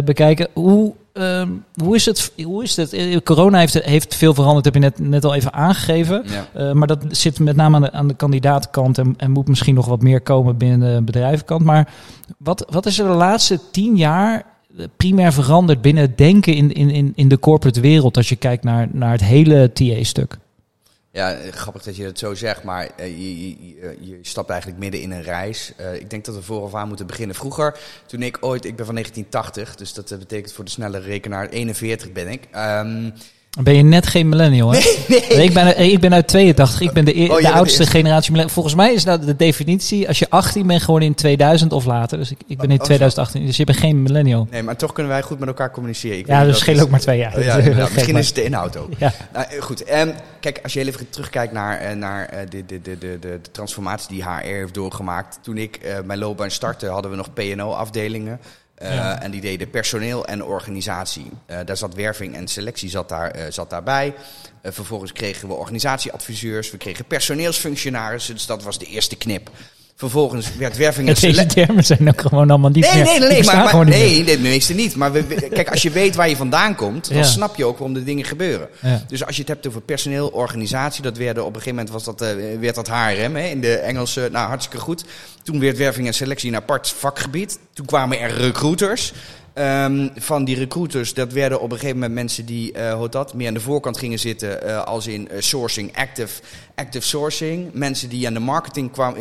[0.03, 0.47] bekijken.
[0.53, 2.93] Hoe Um, hoe, is het, hoe is het?
[2.93, 6.23] Eh, corona heeft, heeft veel veranderd, heb je net, net al even aangegeven.
[6.25, 6.69] Ja.
[6.69, 9.75] Uh, maar dat zit met name aan de, aan de kandidatenkant en, en, moet misschien
[9.75, 11.63] nog wat meer komen binnen de bedrijvenkant.
[11.63, 11.93] Maar
[12.37, 14.45] wat, wat is er de laatste tien jaar
[14.97, 18.87] primair veranderd binnen het denken in, in, in de corporate wereld als je kijkt naar,
[18.91, 20.37] naar het hele TA-stuk?
[21.13, 25.01] Ja, grappig dat je dat zo zegt, maar uh, je, je, je, stapt eigenlijk midden
[25.01, 25.73] in een reis.
[25.79, 27.35] Uh, ik denk dat we vooraf aan moeten beginnen.
[27.35, 31.49] Vroeger, toen ik ooit, ik ben van 1980, dus dat betekent voor de snelle rekenaar
[31.49, 32.47] 41 ben ik.
[32.55, 33.13] Um,
[33.59, 34.77] ben je net geen millennial, hè?
[34.77, 35.43] Nee, nee.
[35.43, 36.81] Ik, ben, ik ben uit 82.
[36.81, 38.53] Ik ben de, e- oh, de oudste generatie millennial.
[38.53, 42.17] Volgens mij is dat de definitie als je 18 bent geworden in 2000 of later.
[42.17, 43.45] Dus ik, ik ben in oh, 2018.
[43.45, 44.47] Dus je bent geen millennial.
[44.51, 46.17] Nee, maar toch kunnen wij goed met elkaar communiceren.
[46.17, 47.37] Ik ja, dus scheelt ook maar twee jaar.
[47.37, 48.89] Oh, ja, ja, misschien is het de inhoud ook.
[48.97, 49.13] Ja.
[49.33, 49.91] Nou, eh, goed.
[49.93, 53.17] Um, kijk, als je heel even terugkijkt naar, uh, naar uh, de, de, de, de,
[53.19, 55.39] de, transformatie die HR heeft doorgemaakt.
[55.41, 58.39] Toen ik uh, mijn loopbaan startte, hadden we nog P&O-afdelingen.
[58.81, 59.21] Ja.
[59.21, 61.29] En die deden personeel en organisatie.
[61.47, 64.13] Uh, daar zat werving en selectie zat, daar, uh, zat daarbij.
[64.63, 68.33] vervolgens kregen we organisatieadviseurs, we kregen personeelsfunctionarissen.
[68.33, 69.49] Dus dat was de eerste knip.
[70.01, 73.03] Vervolgens werd werving en Deze termen zijn ook gewoon allemaal niet nee, meer...
[73.03, 74.95] Nee, nee, nee, maar, maar, nee, de meeste niet.
[74.95, 77.23] Maar we, kijk, als je weet waar je vandaan komt, dan ja.
[77.23, 78.67] snap je ook waarom de dingen gebeuren.
[78.79, 79.03] Ja.
[79.07, 82.03] Dus als je het hebt over personeel, organisatie, dat werd op een gegeven moment was
[82.03, 85.05] dat, uh, werd dat HRM hè, in de Engelse, nou hartstikke goed.
[85.43, 87.59] Toen werd werving en selectie een apart vakgebied.
[87.73, 89.13] Toen kwamen er recruiters.
[89.55, 93.33] Um, van die recruiters, dat werden op een gegeven moment mensen die uh, hoe dat,
[93.33, 96.41] meer aan de voorkant gingen zitten, uh, als in uh, sourcing, active,
[96.75, 97.73] active sourcing.
[97.73, 99.15] Mensen die aan de marketing kwam,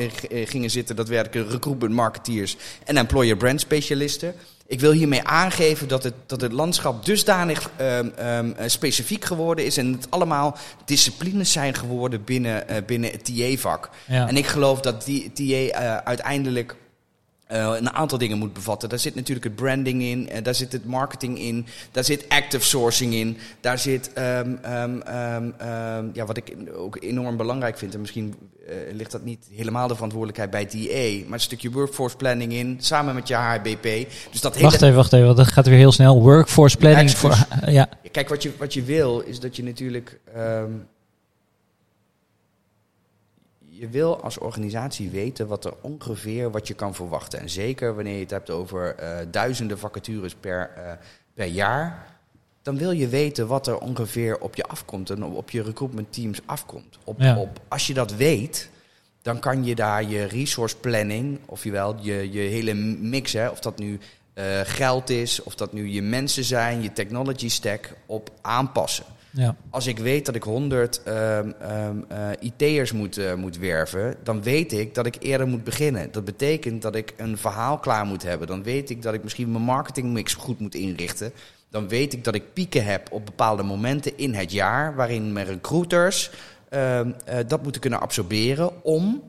[0.44, 4.34] gingen zitten, dat werden recruitment marketeers en employer brand specialisten.
[4.66, 9.76] Ik wil hiermee aangeven dat het, dat het landschap dusdanig um, um, specifiek geworden is
[9.76, 13.90] en het allemaal disciplines zijn geworden binnen, binnen het TA-vak.
[14.06, 14.28] Ja.
[14.28, 16.76] En ik geloof dat die TA uiteindelijk
[17.52, 18.88] uh, een aantal dingen moet bevatten.
[18.88, 22.64] Daar zit natuurlijk het branding in, uh, daar zit het marketing in, daar zit active
[22.64, 28.00] sourcing in, daar zit um, um, um, ja, wat ik ook enorm belangrijk vind, en
[28.00, 28.34] misschien
[28.68, 32.76] uh, ligt dat niet helemaal de verantwoordelijkheid bij DA, maar een stukje workforce planning in,
[32.80, 34.10] samen met je HBP.
[34.30, 34.66] Dus dat hele...
[34.66, 36.22] Wacht even, wacht even, want dat gaat weer heel snel.
[36.22, 37.46] Workforce planning voor.
[37.66, 37.88] Ja.
[38.10, 40.20] Kijk, wat je, wat je wil, is dat je natuurlijk
[43.80, 47.40] je wil als organisatie weten wat er ongeveer wat je kan verwachten.
[47.40, 50.92] En zeker wanneer je het hebt over uh, duizenden vacatures per, uh,
[51.34, 52.06] per jaar.
[52.62, 56.40] Dan wil je weten wat er ongeveer op je afkomt en op je recruitment teams
[56.46, 56.98] afkomt.
[57.04, 57.36] Op, ja.
[57.36, 58.70] op, als je dat weet,
[59.22, 63.60] dan kan je daar je resource planning, of je, je, je hele mix, hè, of
[63.60, 63.98] dat nu
[64.34, 69.04] uh, geld is, of dat nu je mensen zijn, je technology stack, op aanpassen.
[69.32, 69.56] Ja.
[69.70, 74.42] Als ik weet dat ik 100 um, um, uh, IT'ers moet, uh, moet werven, dan
[74.42, 76.12] weet ik dat ik eerder moet beginnen.
[76.12, 78.46] Dat betekent dat ik een verhaal klaar moet hebben.
[78.46, 81.32] Dan weet ik dat ik misschien mijn marketingmix goed moet inrichten.
[81.70, 85.46] Dan weet ik dat ik pieken heb op bepaalde momenten in het jaar, waarin mijn
[85.46, 86.30] recruiters
[86.70, 87.00] uh,
[87.46, 89.22] dat moeten kunnen absorberen om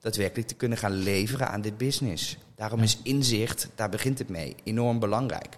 [0.00, 2.38] daadwerkelijk te kunnen gaan leveren aan dit business.
[2.56, 5.56] Daarom is inzicht, daar begint het mee, enorm belangrijk.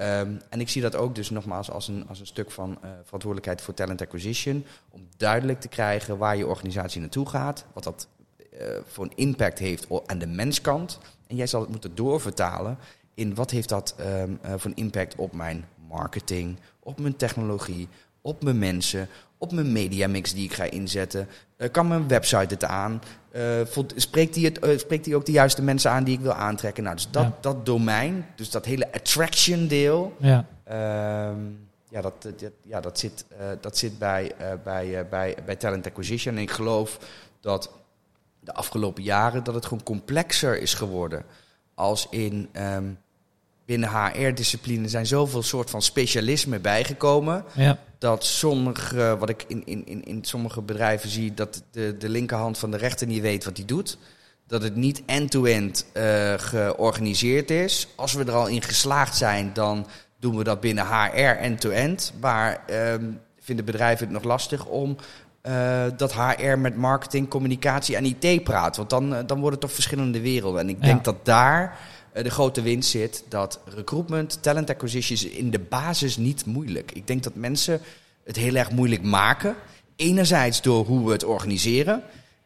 [0.00, 2.90] Um, en ik zie dat ook dus nogmaals als een, als een stuk van uh,
[3.04, 4.64] verantwoordelijkheid voor talent acquisition.
[4.90, 7.64] Om duidelijk te krijgen waar je organisatie naartoe gaat.
[7.72, 8.08] Wat dat
[8.52, 10.98] uh, voor een impact heeft aan de menskant.
[11.26, 12.78] En jij zal het moeten doorvertalen
[13.14, 17.88] in wat heeft dat um, uh, voor een impact op mijn marketing, op mijn technologie,
[18.20, 21.28] op mijn mensen, op mijn mediamix die ik ga inzetten.
[21.56, 23.02] Uh, kan mijn website het aan?
[23.36, 23.60] Uh,
[23.96, 26.82] spreekt, die het, uh, spreekt die ook de juiste mensen aan die ik wil aantrekken?
[26.82, 27.36] Nou, dus dat, ja.
[27.40, 30.74] dat domein, dus dat hele attraction deel, ja, uh,
[31.88, 33.24] ja, dat, dat, ja dat, zit,
[33.60, 34.32] dat zit bij,
[34.64, 36.36] bij, bij, bij talent acquisition.
[36.36, 36.98] En ik geloof
[37.40, 37.70] dat
[38.40, 41.24] de afgelopen jaren dat het gewoon complexer is geworden.
[41.74, 42.98] Als in um,
[43.70, 47.44] binnen HR-discipline zijn zoveel soort van specialismen bijgekomen.
[47.52, 47.78] Ja.
[47.98, 52.58] Dat sommige, wat ik in, in, in, in sommige bedrijven zie, dat de, de linkerhand
[52.58, 53.98] van de rechter niet weet wat hij doet.
[54.46, 57.88] Dat het niet end-to-end uh, georganiseerd is.
[57.96, 59.86] Als we er al in geslaagd zijn, dan
[60.20, 62.12] doen we dat binnen HR end-to-end.
[62.20, 64.96] Maar um, vinden bedrijven het nog lastig om
[65.42, 68.76] uh, dat HR met marketing, communicatie en IT praat.
[68.76, 70.60] Want dan, uh, dan worden het toch verschillende werelden.
[70.60, 70.86] En ik ja.
[70.86, 71.78] denk dat daar
[72.12, 73.24] de grote winst zit.
[73.28, 76.92] Dat recruitment, talent acquisition is in de basis niet moeilijk.
[76.92, 77.80] Ik denk dat mensen
[78.24, 79.56] het heel erg moeilijk maken.
[79.96, 81.94] Enerzijds door hoe we het organiseren.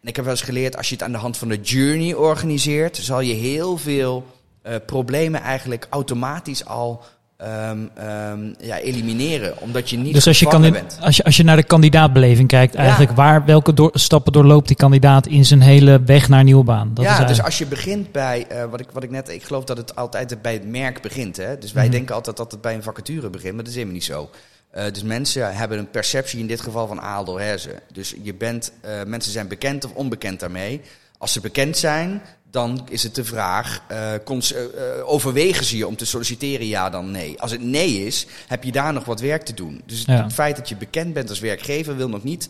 [0.01, 2.15] En ik heb wel eens geleerd, als je het aan de hand van de journey
[2.15, 4.27] organiseert, zal je heel veel
[4.67, 7.05] uh, problemen eigenlijk automatisch al
[7.43, 9.61] Um, um, ja, elimineren.
[9.61, 10.99] Omdat je niet dus als je, kan bent.
[11.01, 13.17] Als je, als je naar de kandidaatbeleving kijkt, eigenlijk ja.
[13.17, 16.91] waar, welke door, stappen doorloopt die kandidaat in zijn hele weg naar een nieuwe baan?
[16.95, 19.65] Dat ja, dus als je begint bij, uh, wat, ik, wat ik net, ik geloof
[19.65, 21.37] dat het altijd bij het merk begint.
[21.37, 21.59] Hè?
[21.59, 21.99] Dus wij mm -hmm.
[21.99, 24.31] denken altijd dat het bij een vacature begint, maar dat is helemaal niet zo.
[24.75, 27.81] Uh, dus mensen hebben een perceptie in dit geval van Aaldor Herzen.
[27.93, 30.81] Dus je bent, uh, mensen zijn bekend of onbekend daarmee.
[31.19, 32.23] Als ze bekend zijn,
[32.55, 34.19] dan is het de vraag, uh, uh,
[35.05, 37.41] overwegen ze je om te solliciteren, ja dan nee.
[37.41, 39.83] Als het nee is, heb je daar nog wat werk te doen.
[39.87, 40.23] Dus ja.
[40.23, 42.49] het feit dat je bekend bent als werkgever wil nog niet,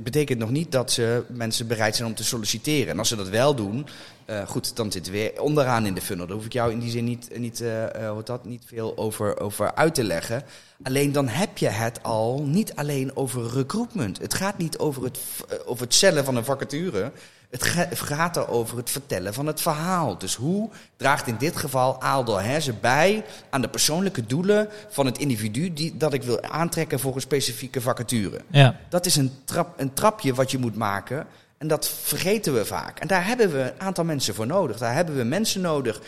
[0.00, 2.88] betekent nog niet dat ze mensen bereid zijn om te solliciteren.
[2.88, 3.86] En als ze dat wel doen,
[4.26, 6.26] uh, goed, dan zitten we weer onderaan in de funnel.
[6.26, 9.74] Daar hoef ik jou in die zin niet, niet, uh, dat, niet veel over, over
[9.74, 10.42] uit te leggen.
[10.82, 14.18] Alleen dan heb je het al niet alleen over recruitment.
[14.18, 15.18] Het gaat niet over het,
[15.66, 17.12] over het cellen van een vacature.
[17.50, 20.18] Het gaat er over het vertellen van het verhaal.
[20.18, 25.18] Dus hoe draagt in dit geval Aaldel Herzen bij aan de persoonlijke doelen van het
[25.18, 28.40] individu die, dat ik wil aantrekken voor een specifieke vacature?
[28.48, 28.76] Ja.
[28.88, 31.26] Dat is een, trap, een trapje wat je moet maken.
[31.58, 32.98] En dat vergeten we vaak.
[32.98, 34.78] En daar hebben we een aantal mensen voor nodig.
[34.78, 36.00] Daar hebben we mensen nodig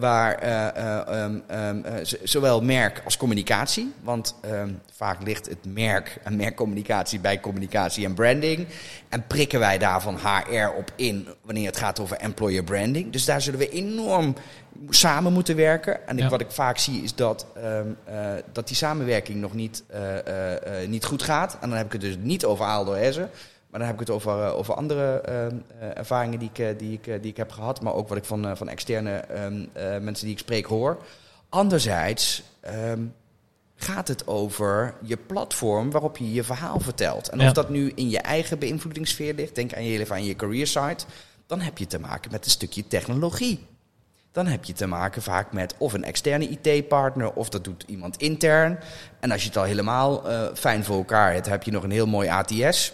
[0.00, 1.84] waar uh, um, um,
[2.22, 3.92] zowel merk als communicatie.
[4.02, 4.34] Want
[4.92, 8.66] vaak ligt het merk en merkcommunicatie bij communicatie en branding.
[9.08, 13.12] En prikken wij daarvan HR op in wanneer het gaat over employer branding.
[13.12, 14.34] Dus daar zullen we enorm
[14.90, 16.08] samen moeten werken.
[16.08, 17.46] En ik, wat ik vaak zie is dat,
[18.52, 19.84] dat die samenwerking nog niet,
[20.86, 21.58] niet goed gaat.
[21.60, 23.30] En dan heb ik het dus niet over Aaldo Hessen.
[23.76, 27.04] Maar dan heb ik het over, uh, over andere uh, ervaringen die ik, die, ik,
[27.04, 27.80] die ik heb gehad.
[27.80, 29.68] Maar ook wat ik van, van externe um,
[30.04, 30.98] mensen die ik spreek hoor.
[31.48, 32.42] Anderzijds
[32.90, 33.14] um,
[33.74, 37.28] gaat het over je platform waarop je je verhaal vertelt.
[37.28, 37.46] En ja.
[37.46, 41.04] of dat nu in je eigen beïnvloedingssfeer ligt, denk aan je, aan je career site,
[41.46, 43.66] dan heb je te maken met een stukje technologie.
[44.32, 48.16] Dan heb je te maken vaak met of een externe IT-partner of dat doet iemand
[48.16, 48.78] intern.
[49.20, 51.90] En als je het al helemaal uh, fijn voor elkaar hebt, heb je nog een
[51.90, 52.92] heel mooi ATS.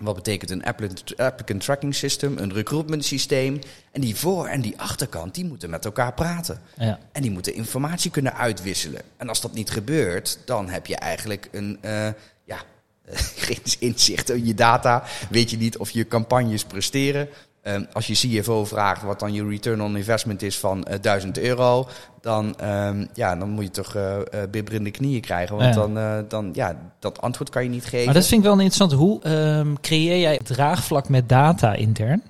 [0.00, 3.58] Wat betekent een applicant, tracking system, een recruitment systeem.
[3.92, 6.60] En die voor- en die achterkant, die moeten met elkaar praten.
[6.76, 6.98] Ja.
[7.12, 9.02] En die moeten informatie kunnen uitwisselen.
[9.16, 12.08] En als dat niet gebeurt, dan heb je eigenlijk een, eh,
[12.44, 12.58] ja,
[13.46, 15.04] geen inzicht in je data.
[15.30, 17.28] Weet je niet of je campagnes presteren.
[17.62, 21.38] Ehm, als je CFO vraagt wat dan je return on investment is van eh 1000
[21.38, 21.88] euro,
[22.20, 25.56] dan, ehm, ja, dan moet je toch eh eh, bibberende knieën krijgen.
[25.56, 25.86] Want Ja.
[25.86, 28.04] dan, dan, ja, dat antwoord kan je niet geven.
[28.04, 28.92] Maar dat vind ik wel interessant.
[28.92, 32.22] Hoe ehm, creëer jij draagvlak met data intern?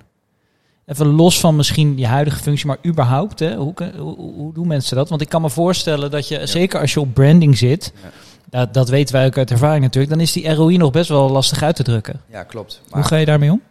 [0.85, 3.39] Even los van misschien je huidige functie, maar überhaupt.
[3.39, 3.55] Hè?
[3.55, 5.09] Hoe, hoe, hoe- doen mensen dat?
[5.09, 8.09] Want ik kan me voorstellen dat je, zeker als je op branding zit, Ja.
[8.49, 11.29] dat, dat weten wij ook uit ervaring natuurlijk, dan is die ROI nog best wel
[11.29, 12.21] lastig uit te drukken.
[12.29, 12.81] Ja, klopt.
[12.89, 13.61] Hoe ga je daarmee om?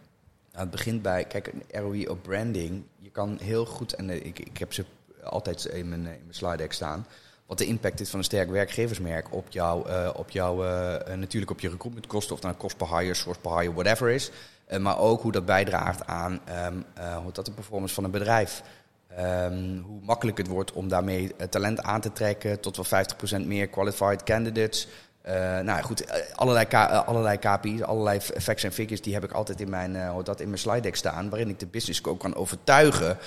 [0.61, 2.83] Het begint bij, kijk, een ROI op branding.
[2.99, 4.85] Je kan heel goed, en eh, ik, ik heb ze
[5.23, 7.05] altijd in mijn, eh, in mijn slide deck staan.
[7.51, 11.51] Wat de impact is van een sterk werkgeversmerk op jou, eh, op jou eh, natuurlijk
[11.51, 14.31] op je recruitmentkosten, of nou cost per hire, source per hire, whatever is.
[14.79, 18.63] Maar ook hoe dat bijdraagt aan ehm, eh, hoe dat de performance van een bedrijf.
[19.07, 23.67] Ehm, hoe makkelijk het wordt om daarmee talent aan te trekken, tot wel 50% meer
[23.67, 24.87] qualified candidates.
[25.21, 29.31] Eh, nou goed, eh, allerlei, eh, allerlei KPI's, allerlei facts en figures, die heb ik
[29.31, 32.19] altijd in mijn, hoe dat in mijn slide deck staan, waarin ik de business ook
[32.19, 33.17] kan overtuigen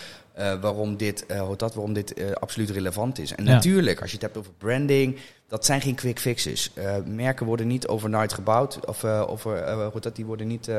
[0.61, 1.25] waarom dit,
[1.57, 3.35] dat, waarom dit absoluut relevant is.
[3.35, 3.51] En Ja.
[3.53, 6.71] natuurlijk, als je het hebt over branding, dat zijn geen quick fixes.
[7.05, 9.01] Merken worden niet overnight gebouwd, of
[9.43, 10.71] hoe dat, die worden niet,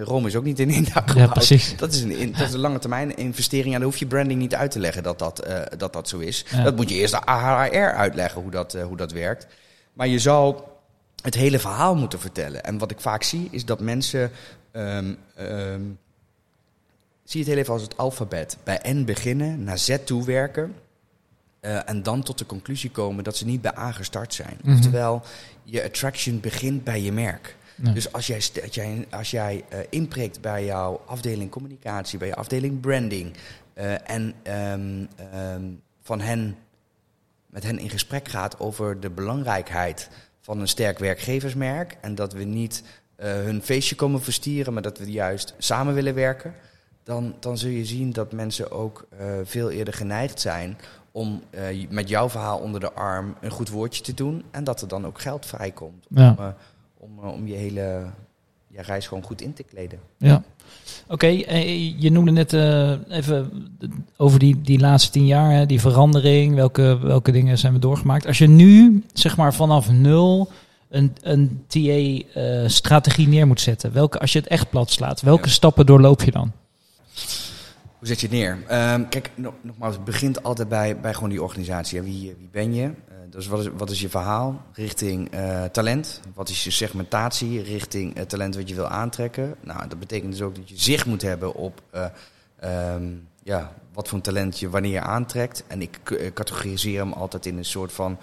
[0.00, 1.16] Rome is ook niet in één dag gebouwd.
[1.16, 1.76] Ja, precies.
[1.76, 3.74] Dat is, een, in- dat is een lange termijn investering.
[3.74, 6.44] En dan hoef je branding niet uit te leggen dat dat, dat, dat zo is.
[6.50, 6.62] Ja.
[6.62, 9.46] Dat moet je eerst de AHR uitleggen hoe dat, hoe dat werkt.
[10.00, 10.78] Maar je zal
[11.22, 12.64] het hele verhaal moeten vertellen.
[12.64, 14.30] En wat ik vaak zie is dat mensen.
[14.72, 15.82] ehm, ehm,
[17.24, 18.56] zie het heel even als het alfabet.
[18.64, 20.74] Bij N beginnen, naar Z toe werken.
[21.60, 24.58] eh, en dan tot de conclusie komen dat ze niet bij A gestart zijn.
[24.62, 24.76] Mhm.
[24.76, 25.22] Oftewel,
[25.64, 27.56] je attraction begint bij je merk.
[27.76, 32.34] Dus als jij, als jij, als jij eh, inpreekt bij jouw afdeling communicatie, bij je
[32.34, 33.32] afdeling branding
[33.74, 35.70] eh, en ehm,
[36.02, 36.56] van hen,
[37.50, 40.08] met hen in gesprek gaat over de belangrijkheid
[40.40, 42.82] van een sterk werkgeversmerk en dat we niet
[43.16, 46.54] eh, hun feestje komen verstieren, maar dat we juist samen willen werken,
[47.02, 50.78] dan, dan zul je zien dat mensen ook eh, veel eerder geneigd zijn
[51.12, 54.80] om eh, met jouw verhaal onder de arm een goed woordje te doen en dat
[54.80, 56.36] er dan ook geld vrijkomt om,
[56.96, 58.10] om, om je hele
[58.72, 59.98] je reis gewoon goed in te kleden.
[60.18, 60.42] Ja.
[61.08, 63.68] Oké, eh, je noemde net eh, even
[64.16, 68.26] over die, die laatste tien jaar, hè, die verandering, welke, welke dingen zijn we doorgemaakt.
[68.26, 70.50] Als je nu, zeg maar vanaf nul,
[70.88, 75.52] een, een TA-strategie neer moet zetten, welke, als je het echt plat slaat, welke Ja.
[75.52, 76.52] stappen doorloop je dan?
[77.98, 78.58] Hoe zet je het neer?
[78.68, 82.02] Ehm, kijk, no- nogmaals, het begint altijd bij, bij gewoon die organisatie.
[82.02, 82.90] Wie, wie ben je?
[83.30, 86.20] Dus wat is, wat is je verhaal richting eh, talent?
[86.34, 89.54] Wat is je segmentatie richting eh, talent wat je wil aantrekken?
[89.60, 92.04] Nou, dat betekent dus ook dat je zicht moet hebben op eh,
[92.60, 93.08] ehm,
[93.42, 95.64] ja, wat voor talent je wanneer je aantrekt.
[95.66, 95.98] En ik
[96.34, 98.18] categoriseer hem altijd in een soort van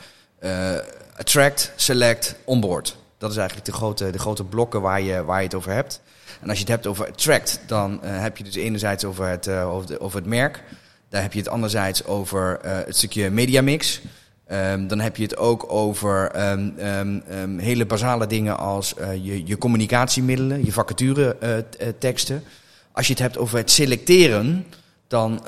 [1.17, 2.97] attract, select, onboard.
[3.17, 6.01] Dat is eigenlijk de grote, de grote blokken waar je, waar je het over hebt.
[6.41, 9.87] En als je het hebt over attract, dan heb je dus enerzijds over het, over,
[9.87, 10.63] de- over het merk.
[11.09, 14.01] Daar heb je het anderzijds over het stukje mediamix.
[14.47, 19.47] Ehm, dan heb je het ook over ehm, ehm, hele basale dingen als eh, je,
[19.47, 21.63] je communicatiemiddelen, je vacature eh, eh,
[21.99, 22.43] teksten.
[22.91, 24.65] Als je het hebt over het selecteren,
[25.07, 25.41] dan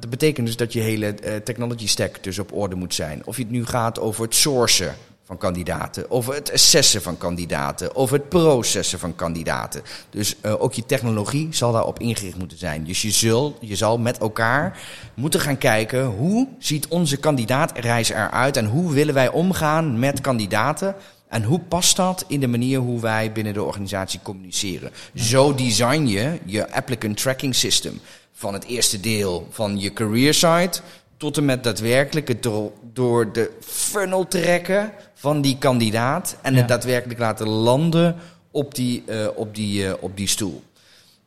[0.00, 3.22] dat betekent dus dat je hele eh, technology stack dus op orde moet zijn.
[3.24, 7.96] Of je het nu gaat over het sourcen van kandidaten, over het assessen van kandidaten,
[7.96, 9.82] over het processen van kandidaten.
[10.10, 12.84] Dus eh, ook je technologie zal daarop ingericht moeten zijn.
[12.84, 14.78] Dus je, zul, je zal met elkaar
[15.14, 20.94] moeten gaan kijken hoe ziet onze kandidaatreis eruit en hoe willen wij omgaan met kandidaten.
[21.28, 24.90] En hoe past dat in de manier hoe wij binnen de organisatie communiceren?
[25.14, 28.00] Zo design je je applicant tracking system.
[28.32, 30.80] Van het eerste deel van je career site
[31.24, 36.36] tot en met daadwerkelijk het door, door de funnel trekken van die kandidaat.
[36.42, 36.58] En Ja.
[36.58, 38.16] het daadwerkelijk laten landen
[38.50, 40.62] op die, eh, op die, eh, op die stoel.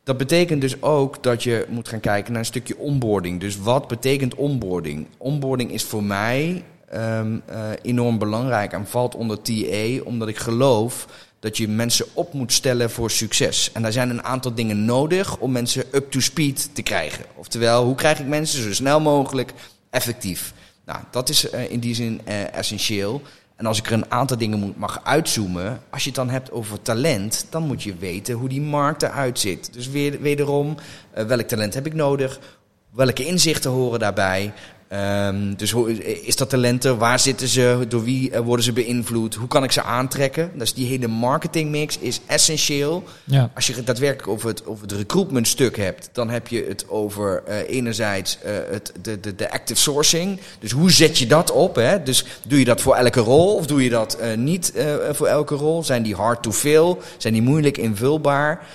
[0.03, 3.39] Dat betekent dus ook dat je moet gaan kijken naar een stukje onboarding.
[3.39, 5.07] Dus wat betekent onboarding?
[5.17, 11.07] Onboarding is voor mij ehm, eh, enorm belangrijk en valt onder TA, omdat ik geloof
[11.39, 13.69] dat je mensen op moet stellen voor succes.
[13.73, 17.25] En daar zijn een aantal dingen nodig om mensen up to speed te krijgen.
[17.35, 19.53] Oftewel, hoe krijg ik mensen zo snel mogelijk
[19.97, 20.53] effectief?
[20.85, 23.21] Nou, dat is eh, in die zin eh, essentieel.
[23.55, 26.51] En als ik er een aantal dingen moet, mag uitzoomen, als je het dan hebt
[26.51, 29.73] over talent, dan moet je weten hoe die markt eruit ziet.
[29.73, 30.77] Dus weer, wederom,
[31.11, 32.39] eh, welk talent heb ik nodig?
[32.89, 34.53] Welke inzichten horen daarbij?
[34.87, 36.97] Ehm, dus hoe, is dat talenten?
[36.97, 37.85] Waar zitten ze?
[37.87, 39.35] Door wie eh, worden ze beïnvloed?
[39.35, 40.51] Hoe kan ik ze aantrekken?
[40.55, 43.03] Dus die hele marketingmix is essentieel.
[43.23, 43.51] Ja.
[43.55, 46.89] Als je het daadwerkelijk over het, over het recruitment stuk hebt, dan heb je het
[46.89, 50.39] over eh, enerzijds eh, het, de, de, de active sourcing.
[50.59, 51.75] Dus hoe zet je dat op?
[51.75, 52.03] Hè?
[52.03, 54.73] Dus doe je dat voor elke rol of doe je dat niet
[55.11, 55.83] voor elke rol?
[55.83, 56.95] Zijn die hard to fill?
[57.17, 58.67] Zijn die moeilijk invulbaar?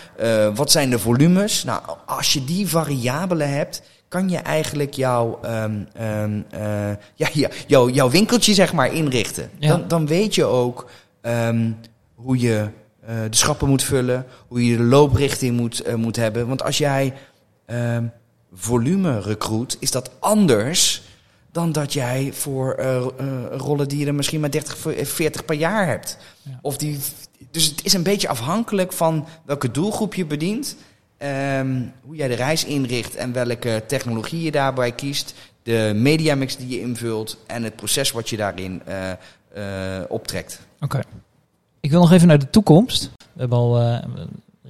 [0.55, 1.65] Wat zijn de volumes?
[1.65, 3.83] Nou, als je die variabelen hebt,
[4.13, 6.61] kan je eigenlijk jouw, ehm, ehm, eh,
[7.15, 9.51] ja, ja, jouw, jouw winkeltje zeg maar inrichten.
[9.59, 9.69] Ja.
[9.69, 10.91] Dan, dan weet je ook
[11.21, 11.71] ehm,
[12.15, 12.69] hoe je
[13.07, 16.49] eh, de schappen moet vullen, hoe je de looprichting moet, eh, moet hebben.
[16.49, 17.15] Want als jij
[18.55, 21.03] volume recruit, is dat anders
[21.53, 22.83] dan dat jij voor
[23.53, 26.19] rollen die je er misschien maar 30, voor- eh, 40 per jaar hebt.
[26.43, 26.59] Ja.
[26.63, 26.99] Of die,
[27.51, 30.77] dus het is een beetje afhankelijk van welke doelgroep je bedient.
[31.23, 35.35] Ehm, hoe jij de reis inricht en welke technologie je daarbij kiest.
[35.63, 40.61] De mediamix die je invult en het proces wat je daarin eh, eh, optrekt.
[40.81, 41.01] Oké.
[41.81, 43.11] Ik wil nog even naar de toekomst.
[43.33, 43.99] We hebben al eh,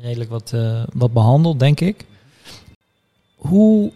[0.03, 0.55] redelijk wat,
[0.93, 2.05] wat behandeld, denk ik.
[3.37, 3.91] Hoe,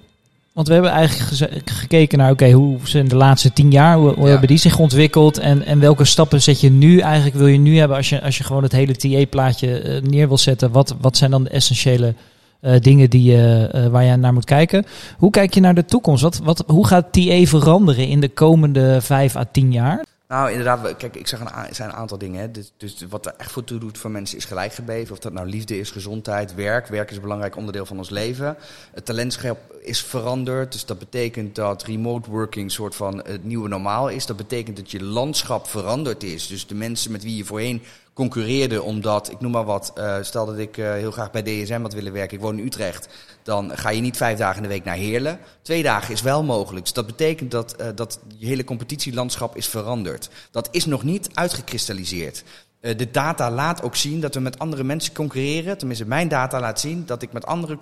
[0.53, 4.25] want we hebben eigenlijk gekeken naar, oké, hoe zijn de laatste tien jaar, hoe, hoe
[4.25, 4.31] Ja.
[4.31, 7.79] hebben die zich ontwikkeld en, en welke stappen zet je nu eigenlijk, wil je nu
[7.79, 10.73] hebben als je, als je gewoon het hele TA-plaatje neer wil zetten?
[10.73, 12.15] Wat, wat zijn dan de essentiële
[12.61, 14.85] eh, dingen die, eh, waar je naar moet kijken?
[15.19, 16.23] Hoe kijk je naar de toekomst?
[16.23, 20.05] Wat, wat, hoe gaat TA veranderen in de komende vijf à tien jaar?
[20.29, 20.97] Nou, inderdaad.
[20.97, 22.53] Kijk, ik zag een, zijn een aantal dingen.
[22.53, 25.13] Dus, dus wat er echt voor toe doet voor mensen is gelijk gebleven.
[25.13, 26.87] Of dat nou liefde is, gezondheid, werk.
[26.87, 28.57] Werk is een belangrijk onderdeel van ons leven.
[28.93, 30.73] Het talentschap is veranderd.
[30.73, 34.27] Dus dat betekent dat remote working soort van het nieuwe normaal is.
[34.27, 36.47] Dat betekent dat je landschap veranderd is.
[36.47, 37.83] Dus de mensen met wie je voorheen
[38.17, 41.83] concurreerde omdat, ik noem maar wat, eh, stel dat ik eh, heel graag bij DSM
[41.83, 43.09] had willen werken, ik woon in Utrecht,
[43.43, 45.39] dan ga je niet vijf dagen in de week naar Heerlen.
[45.63, 46.85] Twee dagen is wel mogelijk.
[46.85, 50.29] Dus dat betekent dat, eh, dat je hele competitielandschap is veranderd.
[50.51, 52.45] Dat is nog niet uitgekristalliseerd.
[52.81, 55.79] De data laat ook zien dat we met andere mensen concurreren.
[55.79, 57.79] Tenminste, mijn data laat zien dat ik met andere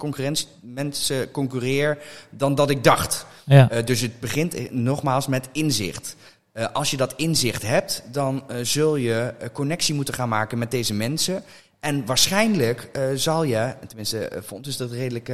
[0.61, 1.99] mensen concurreer
[2.31, 3.27] dan dat ik dacht.
[3.45, 3.67] Ja.
[3.85, 6.17] Dus het begint nogmaals met inzicht.
[6.55, 10.59] Eh, als je dat inzicht hebt, dan eh, zul je eh, connectie moeten gaan maken
[10.59, 11.43] met deze mensen.
[11.81, 15.29] En waarschijnlijk zal je, tenminste vond dus dat redelijk,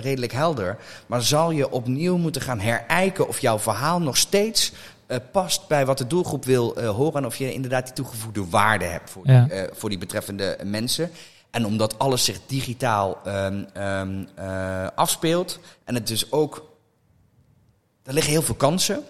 [0.00, 4.72] redelijk helder, maar zal je opnieuw moeten gaan herijken of jouw verhaal nog steeds
[5.32, 9.10] past bij wat de doelgroep wil horen en of je inderdaad die toegevoegde waarde hebt
[9.10, 9.44] voor, Ja.
[9.44, 11.10] die, voor die betreffende mensen.
[11.50, 16.76] En omdat alles zich digitaal ehm, ehm, eh, afspeelt en het dus ook
[18.02, 19.04] er liggen heel veel kansen,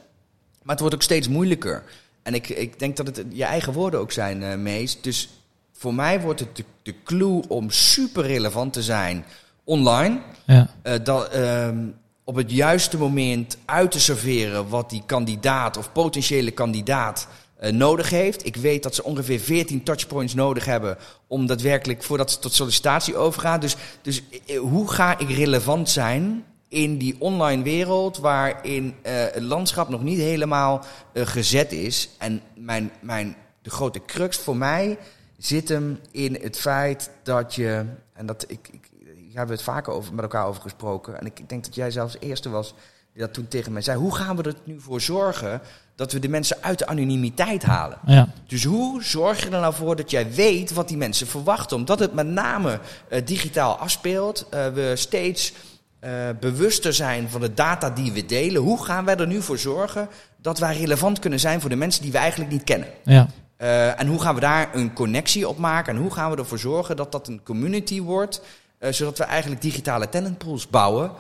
[0.69, 1.83] maar het wordt ook steeds moeilijker.
[2.23, 5.01] En ik, ik denk dat het je eigen woorden ook zijn, eh Mees.
[5.01, 5.29] Dus
[5.73, 9.25] voor mij wordt het de, de clue om super relevant te zijn
[9.65, 10.21] online.
[10.47, 10.71] Ja.
[10.83, 11.79] eh, dat, ehm,
[12.25, 18.11] op het juiste moment uit te serveren wat die kandidaat of potentiële kandidaat eh, nodig
[18.11, 18.47] heeft.
[18.47, 23.17] Ik weet dat ze ongeveer 14 touchpoints nodig hebben om daadwerkelijk voordat ze tot sollicitatie
[23.17, 23.61] overgaan.
[23.61, 24.23] Dus, dus
[24.59, 30.19] hoe ga ik relevant zijn in die online wereld waarin eh, het landschap nog niet
[30.19, 32.09] helemaal eh, gezet is?
[32.19, 34.99] En mijn, mijn, de grote crux voor mij
[35.37, 38.91] zit hem in het feit dat je, en dat ik, ik
[39.29, 41.21] hier hebben we het vaker over, met elkaar over gesproken.
[41.21, 42.75] En ik denk dat jij zelfs de eerste was
[43.13, 43.99] die dat toen tegen mij zei.
[43.99, 45.61] Hoe gaan we er nu voor zorgen
[45.95, 47.99] dat we de mensen uit de anonimiteit halen?
[48.07, 48.29] Ja.
[48.47, 51.77] Dus hoe zorg je er nou voor dat jij weet wat die mensen verwachten?
[51.77, 54.47] Omdat het met name eh, digitaal afspeelt.
[54.51, 55.53] we steeds
[56.01, 58.63] eh, bewuster zijn van de data die we delen.
[58.63, 62.03] Hoe gaan wij er nu voor zorgen dat wij relevant kunnen zijn voor de mensen
[62.03, 62.89] die we eigenlijk niet kennen?
[63.05, 63.29] Ja.
[63.59, 65.95] Uh, en hoe gaan we daar een connectie op maken?
[65.95, 68.41] En hoe gaan we ervoor zorgen dat dat een community wordt?
[68.81, 71.11] Uh, zodat we eigenlijk digitale talentpools bouwen.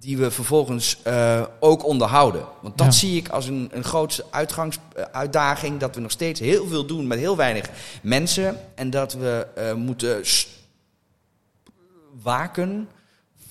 [0.00, 0.98] Die we vervolgens
[1.60, 2.44] ook onderhouden.
[2.62, 2.92] Want dat ja.
[2.92, 5.80] zie ik als een, een grootste uitgangsuitdaging.
[5.80, 7.70] Dat we nog steeds heel veel doen met heel weinig
[8.02, 8.56] mensen.
[8.74, 10.22] En dat we moeten
[12.22, 12.88] waken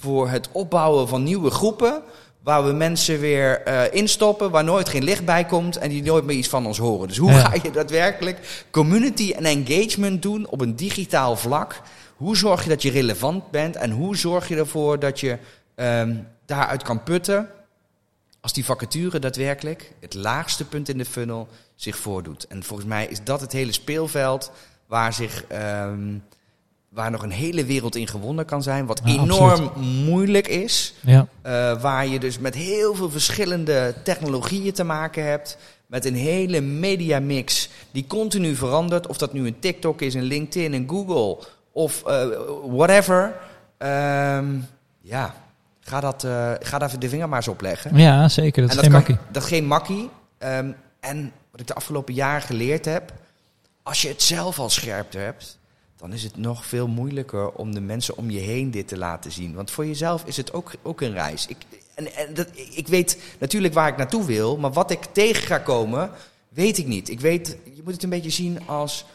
[0.05, 2.01] voor het opbouwen van nieuwe groepen.
[2.43, 6.25] Waar we mensen weer uh, instoppen, waar nooit geen licht bij komt en die nooit
[6.25, 7.07] meer iets van ons horen.
[7.07, 7.39] Dus hoe ja.
[7.39, 11.81] ga je daadwerkelijk community en engagement doen op een digitaal vlak?
[12.15, 15.37] Hoe zorg je dat je relevant bent en hoe zorg je ervoor dat je
[15.75, 17.49] um, daaruit kan putten
[18.41, 22.47] als die vacature daadwerkelijk het laagste punt in de funnel zich voordoet?
[22.47, 24.51] En volgens mij is dat het hele speelveld
[24.87, 25.45] waar zich.
[25.51, 26.23] Um,
[26.95, 28.85] waar nog een hele wereld in gewonnen kan zijn.
[28.85, 29.75] Wat ja, enorm absoluut.
[30.05, 30.93] moeilijk is.
[30.99, 31.27] Ja.
[31.45, 35.57] Uh, waar je dus met heel veel verschillende technologieën te maken hebt.
[35.85, 39.07] Met een hele mediamix die continu verandert.
[39.07, 42.25] Of dat nu een TikTok is, een LinkedIn, een Google of uh,
[42.67, 43.33] whatever.
[43.77, 44.67] Um,
[45.01, 45.35] ja.
[45.79, 47.97] Ga, dat, uh, ga daar de vinger maar eens op leggen.
[47.97, 48.61] Ja, zeker.
[48.61, 49.17] Dat is geen makkie.
[49.31, 50.09] Dat is geen makkie.
[50.39, 53.13] Um, en wat ik de afgelopen jaren geleerd heb...
[53.83, 55.57] als je het zelf al scherp hebt...
[56.05, 59.31] dan is het nog veel moeilijker om de mensen om je heen dit te laten
[59.31, 59.53] zien.
[59.53, 61.47] Want voor jezelf is het ook, ook een reis.
[61.47, 61.57] Ik,
[61.95, 64.57] en, en dat, ik weet natuurlijk waar ik naartoe wil...
[64.57, 66.11] maar wat ik tegen ga komen,
[66.49, 67.09] weet ik niet.
[67.09, 69.05] Ik weet, je moet het een beetje zien als...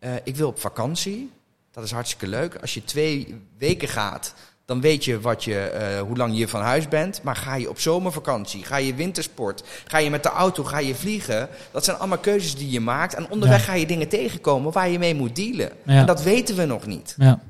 [0.00, 1.30] Uh, ik wil op vakantie.
[1.70, 2.56] Dat is hartstikke leuk.
[2.56, 4.34] Als je twee weken gaat
[4.64, 7.22] dan weet je, wat je uh, hoe lang je van huis bent.
[7.22, 10.94] Maar ga je op zomervakantie, ga je wintersport, ga je met de auto, ga je
[10.94, 11.48] vliegen.
[11.70, 13.14] Dat zijn allemaal keuzes die je maakt.
[13.14, 15.70] En onderweg ga je dingen tegenkomen waar je mee moet dealen.
[15.82, 15.94] Ja.
[15.94, 17.14] En dat weten we nog niet.
[17.18, 17.40] Ja.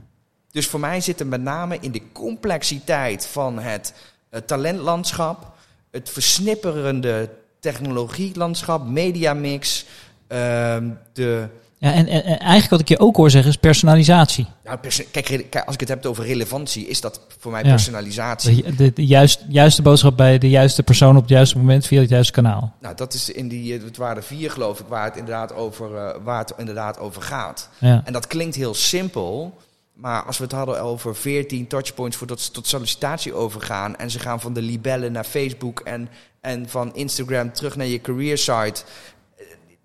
[0.51, 3.95] Dus voor mij zit het met name in de complexiteit van het
[4.31, 5.53] uh, talentlandschap.
[5.91, 9.85] Het versnipperende technologielandschap, mediamix.
[10.29, 10.77] Uh,
[11.13, 11.49] de
[11.85, 14.47] ja, en, en, eigenlijk wat ik je ook hoor zeggen is personalisatie.
[14.65, 14.81] Ja,
[15.11, 18.63] kijk, als ik het heb over relevantie, is dat voor mij personalisatie.
[18.63, 22.01] De, de, de juist, juiste boodschap bij de juiste persoon op het juiste moment via
[22.01, 22.75] het juiste kanaal.
[22.81, 26.11] Nou, dat is in die, het waren vier geloof ik, waar het inderdaad over, uh,
[26.23, 27.69] waar het inderdaad over gaat.
[27.79, 28.03] Ja.
[28.05, 29.59] En dat klinkt heel simpel,
[29.93, 34.19] maar als we het hadden over 14 touchpoints voordat ze tot sollicitatie overgaan en ze
[34.19, 36.09] gaan van de libellen naar Facebook en,
[36.41, 38.83] en van Instagram terug naar je career site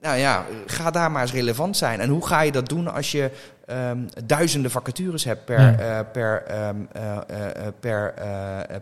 [0.02, 2.00] nou ja, ga daar maar eens relevant zijn.
[2.00, 3.32] En hoe ga je dat doen als je
[3.70, 6.00] um, duizenden vacatures hebt per, ja.
[6.00, 8.14] uh, per, um, uh, uh, per,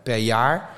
[0.04, 0.70] per jaar?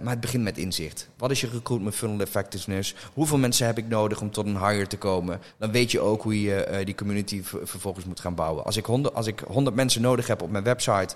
[0.00, 1.08] maar het begint met inzicht.
[1.16, 2.94] Wat is je recruitment funnel effectiveness?
[3.12, 5.40] Hoeveel mensen heb ik nodig om tot een hire te komen?
[5.58, 8.64] Dan weet je ook hoe je die community vervolgens moet gaan bouwen.
[8.64, 11.14] Als ik, 100, als ik 100 mensen nodig heb op mijn website,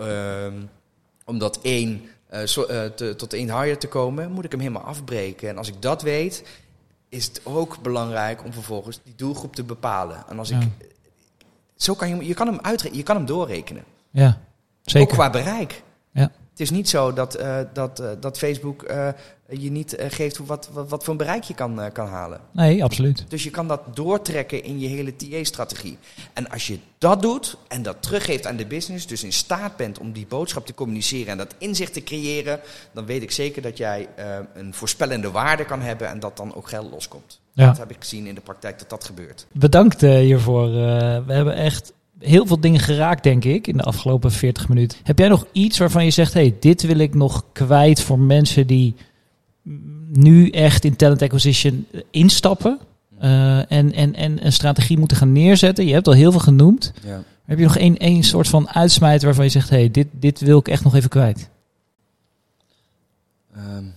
[0.00, 0.68] um,
[1.24, 2.02] om dat één,
[2.94, 5.48] te, tot één hire te komen, moet ik hem helemaal afbreken.
[5.48, 6.44] En als ik dat weet,
[7.12, 10.24] is het ook belangrijk om vervolgens die doelgroep te bepalen.
[10.28, 10.62] En als ik.
[11.76, 13.84] Zo kan je, je kan hem uitrekenen, je kan hem doorrekenen.
[14.10, 14.40] Ja,
[14.82, 15.08] zeker.
[15.08, 15.82] Ook qua bereik.
[16.12, 16.30] Ja.
[16.52, 19.08] Het is niet zo dat, uh, dat, uh, dat Facebook uh,
[19.48, 22.40] je niet geeft wat, wat, wat, voor een bereik je kan, kan halen.
[22.50, 23.24] Nee, absoluut.
[23.28, 25.98] Dus je kan dat doortrekken in je hele TA-strategie.
[26.32, 29.98] En als je dat doet en dat teruggeeft aan de business, dus in staat bent
[29.98, 32.60] om die boodschap te communiceren en dat inzicht te creëren,
[32.92, 34.08] dan weet ik zeker dat jij
[34.54, 37.40] een voorspellende waarde kan hebben en dat dan ook geld loskomt.
[37.52, 37.66] Ja.
[37.66, 39.46] Dat heb ik gezien in de praktijk dat dat gebeurt.
[39.52, 40.70] Bedankt hiervoor.
[41.26, 41.92] we hebben echt
[42.22, 44.98] heel veel dingen geraakt, denk ik, in de afgelopen 40 minuten.
[45.02, 48.66] Heb jij nog iets waarvan je zegt: hey, dit wil ik nog kwijt voor mensen
[48.66, 48.94] die
[50.12, 52.78] nu echt in talent acquisition instappen?
[53.22, 55.86] Uh, en, en, en een strategie moeten gaan neerzetten.
[55.86, 56.92] Je hebt al heel veel genoemd.
[57.04, 57.22] Ja.
[57.44, 60.58] Heb je nog één, één soort van uitsmijter waarvan je zegt: hey, dit, dit wil
[60.58, 61.48] ik echt nog even kwijt?
[63.56, 63.94] Um,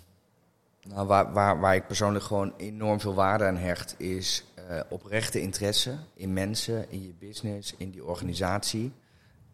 [0.87, 5.41] nou, waar, waar, waar ik persoonlijk gewoon enorm veel waarde aan hecht, is uh, oprechte
[5.41, 8.91] interesse in mensen, in je business, in die organisatie.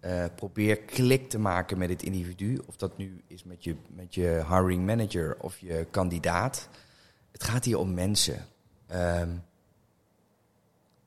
[0.06, 2.62] Uh, probeer klik te maken met het individu.
[2.66, 6.68] Of dat nu is met je, met je hiring manager of je kandidaat.
[7.32, 8.46] Het gaat hier om mensen.
[8.92, 9.22] Uh,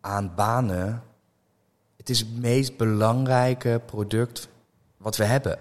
[0.00, 1.02] aan banen.
[1.96, 4.48] Het is het meest belangrijke product
[4.96, 5.58] wat we hebben.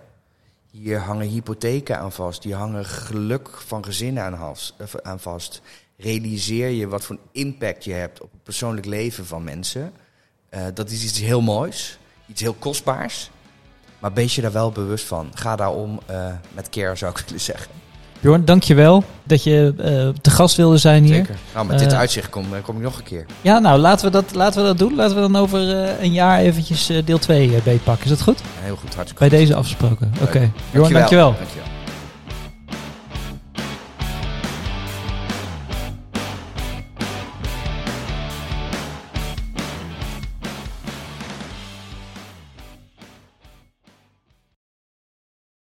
[0.72, 2.44] Hier hangen hypotheken aan vast.
[2.44, 4.56] Hier hangen geluk van gezinnen aan,
[5.04, 5.62] aan vast
[5.98, 9.94] realiseer je wat voor impact je hebt op het persoonlijk leven van mensen.
[10.50, 13.30] Uh, dat is iets heel moois, iets heel kostbaars.
[14.00, 15.32] Maar wees je daar wel bewust van.
[15.34, 17.72] Ga daarom uh, met care, zou ik willen zeggen.
[18.20, 21.16] Bjorn, dankjewel dat je uh, te gast wilde zijn hier.
[21.16, 21.36] Zeker.
[21.54, 23.26] Nou, met dit uitzicht kom, kom ik nog een keer.
[23.41, 24.96] Ja, nou, laten we dat, laten we dat doen.
[24.96, 25.60] Laten we dan over
[26.02, 28.04] een jaar eventjes deel 2 beetpakken.
[28.04, 28.39] Is dat goed?
[28.39, 29.38] Ja, heel goed, hartstikke Bij goed.
[29.38, 30.12] deze afgesproken.
[30.16, 30.24] Oké.
[30.24, 30.52] Okay.
[30.72, 31.36] Bjorn, dankjewel.
[31.38, 31.68] dankjewel.